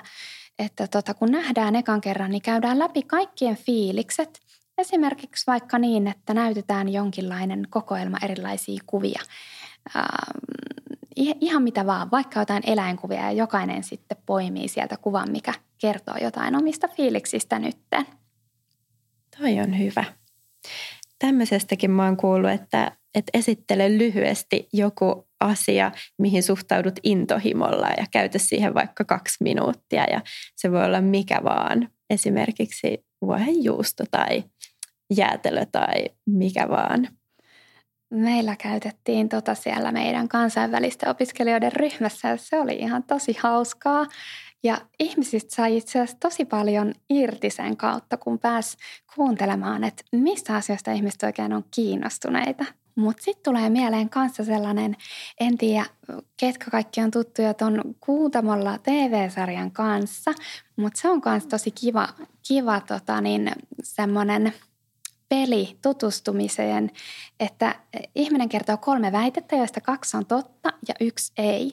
että 0.60 0.88
tota, 0.88 1.14
kun 1.14 1.32
nähdään 1.32 1.76
ekan 1.76 2.02
kerran, 2.02 2.32
niin 2.32 2.42
käydään 2.42 2.80
läpi 2.80 3.02
kaikkien 3.04 3.56
fiilikset. 3.56 4.40
Esimerkiksi 4.78 5.48
vaikka 5.48 5.80
niin, 5.80 6.08
että 6.08 6.34
näytetään 6.34 6.90
jonkinlainen 6.90 7.68
kokoelma 7.70 8.18
erilaisia 8.22 8.82
kuvia 8.86 9.22
äh, 9.96 10.04
ihan 11.16 11.64
mitä 11.64 11.86
vaan, 11.86 12.12
vaikka 12.12 12.40
jotain 12.40 12.64
eläinkuvia 12.66 13.22
ja 13.22 13.32
jokainen 13.32 13.84
sitten 13.84 14.18
poimii 14.26 14.68
sieltä 14.68 14.98
kuvan, 14.98 15.32
mikä 15.32 15.54
kertoo 15.78 16.16
jotain 16.22 16.56
omista 16.56 16.88
fiiliksistä 16.88 17.60
nytten. 17.60 18.06
Toi 19.40 19.60
on 19.60 19.80
hyvä. 19.80 20.04
Tämmöisestäkin 21.20 21.92
mä 21.92 22.06
oon 22.06 22.18
kuullut, 22.18 22.52
että, 22.52 22.92
että 23.16 23.30
esittele 23.34 23.98
lyhyesti 23.98 24.70
joku 24.74 25.28
asia, 25.40 25.92
mihin 26.18 26.44
suhtaudut 26.44 27.00
intohimolla 27.04 27.88
ja 27.88 28.06
käytä 28.12 28.40
siihen 28.40 28.74
vaikka 28.74 29.06
kaksi 29.06 29.38
minuuttia 29.40 30.04
ja 30.12 30.22
se 30.56 30.72
voi 30.72 30.86
olla 30.86 31.02
mikä 31.02 31.42
vaan. 31.44 31.90
Esimerkiksi 32.10 33.06
vuohenjuusto 33.22 34.04
tai 34.12 34.44
jäätelö 35.18 35.66
tai 35.72 36.06
mikä 36.26 36.70
vaan. 36.70 37.08
Meillä 38.10 38.56
käytettiin 38.56 39.30
tota 39.30 39.56
siellä 39.56 39.92
meidän 39.92 40.28
kansainvälisten 40.28 41.10
opiskelijoiden 41.10 41.74
ryhmässä 41.74 42.28
ja 42.28 42.38
se 42.38 42.60
oli 42.60 42.76
ihan 42.76 43.04
tosi 43.04 43.36
hauskaa. 43.40 44.06
Ja 44.64 44.78
ihmisistä 45.00 45.56
sai 45.56 45.78
itse 45.78 46.00
asiassa 46.00 46.18
tosi 46.20 46.46
paljon 46.46 46.94
irti 47.10 47.50
sen 47.50 47.78
kautta, 47.78 48.18
kun 48.18 48.40
pääs 48.40 48.78
kuuntelemaan, 49.16 49.84
että 49.84 50.04
mistä 50.12 50.56
asioista 50.56 50.92
ihmiset 50.92 51.24
oikein 51.24 51.54
on 51.54 51.64
kiinnostuneita. 51.76 52.66
Mutta 52.96 53.24
sitten 53.24 53.44
tulee 53.44 53.70
mieleen 53.70 54.10
kanssa 54.10 54.44
sellainen, 54.44 54.96
en 55.40 55.58
tiedä 55.58 55.86
ketkä 56.38 56.72
kaikki 56.72 57.02
on 57.02 57.12
tuttuja 57.12 57.54
tuon 57.54 57.82
Kuutamolla 58.00 58.78
TV-sarjan 58.78 59.72
kanssa, 59.72 60.32
mutta 60.76 61.02
se 61.02 61.10
on 61.10 61.22
myös 61.26 61.48
tosi 61.48 61.72
kiva, 61.72 62.10
kiva 62.48 62.82
tota 62.82 63.22
niin, 63.22 63.52
semmoinen– 63.84 64.54
peli 65.30 65.78
tutustumiseen, 65.82 66.92
että 67.40 67.76
ihminen 68.16 68.50
kertoo 68.50 68.78
kolme 68.78 69.12
väitettä, 69.12 69.56
joista 69.56 69.82
kaksi 69.82 70.18
on 70.18 70.26
totta 70.26 70.74
ja 70.88 70.94
yksi 71.00 71.34
ei. 71.38 71.72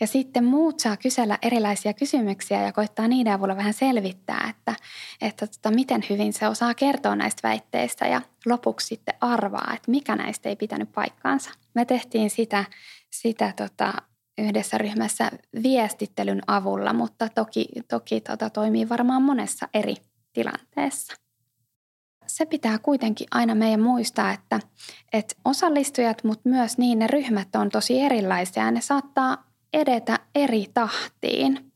Ja 0.00 0.06
sitten 0.06 0.44
muut 0.44 0.80
saa 0.80 0.96
kysellä 0.96 1.38
erilaisia 1.42 1.92
kysymyksiä 1.92 2.62
ja 2.62 2.72
koittaa 2.72 3.08
niiden 3.08 3.32
avulla 3.32 3.56
vähän 3.56 3.74
selvittää, 3.74 4.46
että, 4.50 4.74
että 5.20 5.46
tota, 5.46 5.70
miten 5.70 6.04
hyvin 6.10 6.32
se 6.32 6.48
osaa 6.48 6.74
kertoa 6.74 7.16
näistä 7.16 7.48
väitteistä 7.48 8.06
ja 8.06 8.22
lopuksi 8.46 8.86
sitten 8.86 9.14
arvaa, 9.20 9.72
että 9.74 9.90
mikä 9.90 10.16
näistä 10.16 10.48
ei 10.48 10.56
pitänyt 10.56 10.92
paikkaansa. 10.92 11.50
Me 11.74 11.84
tehtiin 11.84 12.30
sitä, 12.30 12.64
sitä 13.10 13.52
tota, 13.56 13.92
yhdessä 14.38 14.78
ryhmässä 14.78 15.30
viestittelyn 15.62 16.42
avulla, 16.46 16.92
mutta 16.92 17.28
toki, 17.28 17.66
toki 17.88 18.20
tota, 18.20 18.50
toimii 18.50 18.88
varmaan 18.88 19.22
monessa 19.22 19.68
eri 19.74 19.94
tilanteessa 20.32 21.23
se 22.36 22.46
pitää 22.46 22.78
kuitenkin 22.78 23.26
aina 23.30 23.54
meidän 23.54 23.80
muistaa, 23.80 24.32
että, 24.32 24.60
että 25.12 25.34
osallistujat, 25.44 26.24
mutta 26.24 26.48
myös 26.48 26.78
niin 26.78 26.98
ne 26.98 27.06
ryhmät 27.06 27.56
on 27.56 27.68
tosi 27.68 28.00
erilaisia 28.00 28.62
ja 28.62 28.70
ne 28.70 28.80
saattaa 28.80 29.50
edetä 29.72 30.18
eri 30.34 30.66
tahtiin. 30.74 31.72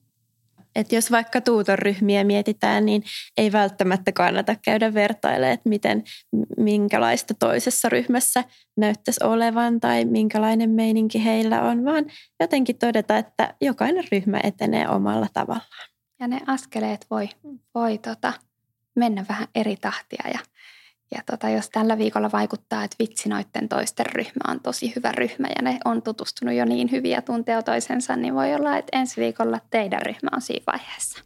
Et 0.76 0.92
jos 0.92 1.10
vaikka 1.10 1.40
tuutorryhmiä 1.40 2.24
mietitään, 2.24 2.86
niin 2.86 3.02
ei 3.36 3.52
välttämättä 3.52 4.12
kannata 4.12 4.56
käydä 4.64 4.94
vertailemaan, 4.94 5.54
että 5.54 5.68
miten, 5.68 6.04
minkälaista 6.56 7.34
toisessa 7.34 7.88
ryhmässä 7.88 8.44
näyttäisi 8.76 9.24
olevan 9.24 9.80
tai 9.80 10.04
minkälainen 10.04 10.70
meininki 10.70 11.24
heillä 11.24 11.62
on, 11.62 11.84
vaan 11.84 12.04
jotenkin 12.40 12.78
todeta, 12.78 13.18
että 13.18 13.54
jokainen 13.60 14.04
ryhmä 14.12 14.40
etenee 14.42 14.88
omalla 14.88 15.26
tavallaan. 15.32 15.88
Ja 16.20 16.28
ne 16.28 16.40
askeleet 16.46 17.06
voi, 17.10 17.28
voi 17.74 17.98
tota, 17.98 18.32
mennä 18.98 19.24
vähän 19.28 19.48
eri 19.54 19.76
tahtia 19.76 20.30
ja 20.32 20.38
ja 21.14 21.22
tota, 21.30 21.48
jos 21.48 21.70
tällä 21.70 21.98
viikolla 21.98 22.32
vaikuttaa, 22.32 22.84
että 22.84 22.96
vitsi 22.98 23.28
noiden 23.28 23.68
toisten 23.68 24.06
ryhmä 24.06 24.52
on 24.52 24.60
tosi 24.60 24.92
hyvä 24.96 25.12
ryhmä 25.12 25.48
ja 25.56 25.62
ne 25.62 25.78
on 25.84 26.02
tutustunut 26.02 26.54
jo 26.54 26.64
niin 26.64 26.90
hyviä 26.90 27.16
ja 27.16 27.22
tuntee 27.22 27.62
toisensa, 27.62 28.16
niin 28.16 28.34
voi 28.34 28.54
olla, 28.54 28.76
että 28.76 28.98
ensi 28.98 29.20
viikolla 29.20 29.60
teidän 29.70 30.02
ryhmä 30.02 30.30
on 30.32 30.40
siinä 30.40 30.64
vaiheessa. 30.66 31.22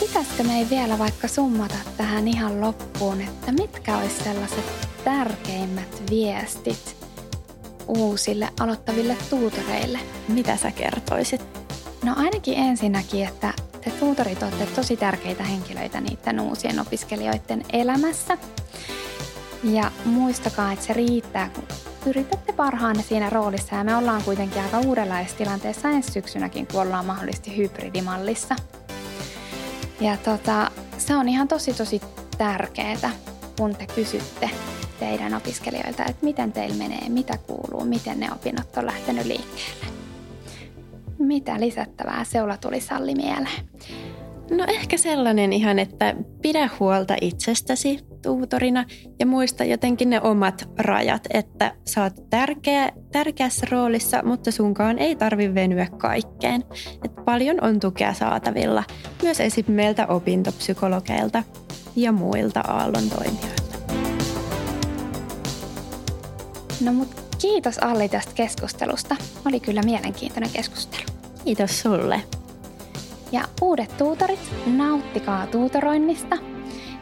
Pitäisikö 0.00 0.44
me 0.44 0.58
ei 0.58 0.66
vielä 0.70 0.98
vaikka 0.98 1.28
summata 1.28 1.78
tähän 1.96 2.28
ihan 2.28 2.60
loppuun, 2.60 3.20
että 3.20 3.52
mitkä 3.52 3.96
olisi 3.96 4.24
sellaiset 4.24 4.88
tärkeimmät 5.04 6.02
viestit 6.10 6.96
uusille 7.88 8.48
aloittaville 8.60 9.16
tuutoreille? 9.30 9.98
Mitä 10.28 10.56
sä 10.56 10.70
kertoisit? 10.70 11.42
No 12.04 12.14
ainakin 12.16 12.58
ensinnäkin, 12.58 13.28
että 13.28 13.52
te 13.84 13.90
tuutorit 13.90 14.42
olette 14.42 14.66
tosi 14.66 14.96
tärkeitä 14.96 15.44
henkilöitä 15.44 16.00
niiden 16.00 16.40
uusien 16.40 16.80
opiskelijoiden 16.80 17.64
elämässä. 17.72 18.38
Ja 19.64 19.90
muistakaa, 20.04 20.72
että 20.72 20.84
se 20.84 20.92
riittää, 20.92 21.50
kun 21.54 21.64
yritätte 22.06 22.52
parhaanne 22.52 23.02
siinä 23.02 23.30
roolissa. 23.30 23.76
Ja 23.76 23.84
me 23.84 23.96
ollaan 23.96 24.22
kuitenkin 24.22 24.62
aika 24.62 24.78
uudenlaisessa 24.78 25.38
tilanteessa 25.38 25.88
ensi 25.88 26.12
syksynäkin, 26.12 26.66
kun 26.66 26.80
ollaan 26.80 27.06
mahdollisesti 27.06 27.56
hybridimallissa. 27.56 28.56
Ja 30.00 30.16
tota, 30.16 30.70
se 30.98 31.16
on 31.16 31.28
ihan 31.28 31.48
tosi 31.48 31.74
tosi 31.74 32.00
tärkeää, 32.38 33.10
kun 33.58 33.76
te 33.76 33.86
kysytte 33.94 34.50
teidän 35.00 35.34
opiskelijoilta, 35.34 36.04
että 36.04 36.24
miten 36.24 36.52
teillä 36.52 36.76
menee, 36.76 37.08
mitä 37.08 37.38
kuuluu, 37.38 37.84
miten 37.84 38.20
ne 38.20 38.32
opinnot 38.32 38.76
on 38.76 38.86
lähtenyt 38.86 39.26
liikkeelle. 39.26 40.01
Mitä 41.18 41.60
lisättävää 41.60 42.24
seula 42.24 42.56
tuli 42.56 42.80
Salli 42.80 43.14
mieleen? 43.14 43.68
No 44.50 44.64
ehkä 44.68 44.96
sellainen 44.96 45.52
ihan, 45.52 45.78
että 45.78 46.14
pidä 46.42 46.70
huolta 46.80 47.16
itsestäsi 47.20 47.98
tuutorina 48.22 48.84
ja 49.18 49.26
muista 49.26 49.64
jotenkin 49.64 50.10
ne 50.10 50.20
omat 50.20 50.68
rajat, 50.78 51.26
että 51.34 51.74
sä 51.86 52.02
oot 52.02 52.30
tärkeä, 52.30 52.92
tärkeässä 53.12 53.66
roolissa, 53.70 54.22
mutta 54.24 54.50
sunkaan 54.50 54.98
ei 54.98 55.16
tarvi 55.16 55.54
venyä 55.54 55.86
kaikkeen. 55.98 56.64
Et 57.04 57.12
paljon 57.24 57.64
on 57.64 57.80
tukea 57.80 58.14
saatavilla, 58.14 58.84
myös 59.22 59.40
esim. 59.40 59.64
meiltä 59.68 60.06
opintopsykologeilta 60.06 61.42
ja 61.96 62.12
muilta 62.12 62.60
aallon 62.60 63.08
toimijoilta. 63.10 63.76
No 66.84 66.92
mut 66.92 67.21
kiitos 67.42 67.78
Alli 67.78 68.08
tästä 68.08 68.32
keskustelusta. 68.34 69.16
Oli 69.46 69.60
kyllä 69.60 69.82
mielenkiintoinen 69.82 70.50
keskustelu. 70.50 71.04
Kiitos 71.44 71.80
sulle. 71.80 72.22
Ja 73.32 73.44
uudet 73.62 73.96
tuutorit, 73.96 74.40
nauttikaa 74.66 75.46
tuutoroinnista 75.46 76.36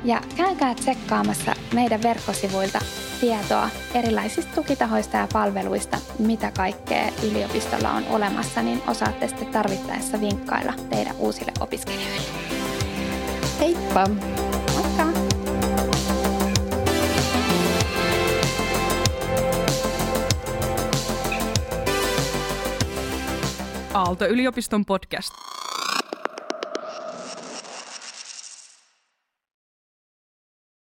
ja 0.05 0.21
käykää 0.37 0.75
tsekkaamassa 0.75 1.55
meidän 1.75 2.03
verkkosivuilta 2.03 2.79
tietoa 3.21 3.71
erilaisista 3.95 4.55
tukitahoista 4.55 5.17
ja 5.17 5.29
palveluista, 5.33 5.99
mitä 6.19 6.51
kaikkea 6.57 7.13
yliopistolla 7.31 7.91
on 7.91 8.05
olemassa, 8.11 8.63
niin 8.63 8.83
osaatte 8.87 9.29
sitten 9.29 9.49
tarvittaessa 9.49 10.21
vinkkailla 10.21 10.73
teidän 10.91 11.17
uusille 11.17 11.53
opiskelijoille. 11.61 12.29
Heippa! 13.61 14.50
Aalto-yliopiston 23.93 24.85
podcast. 24.85 25.35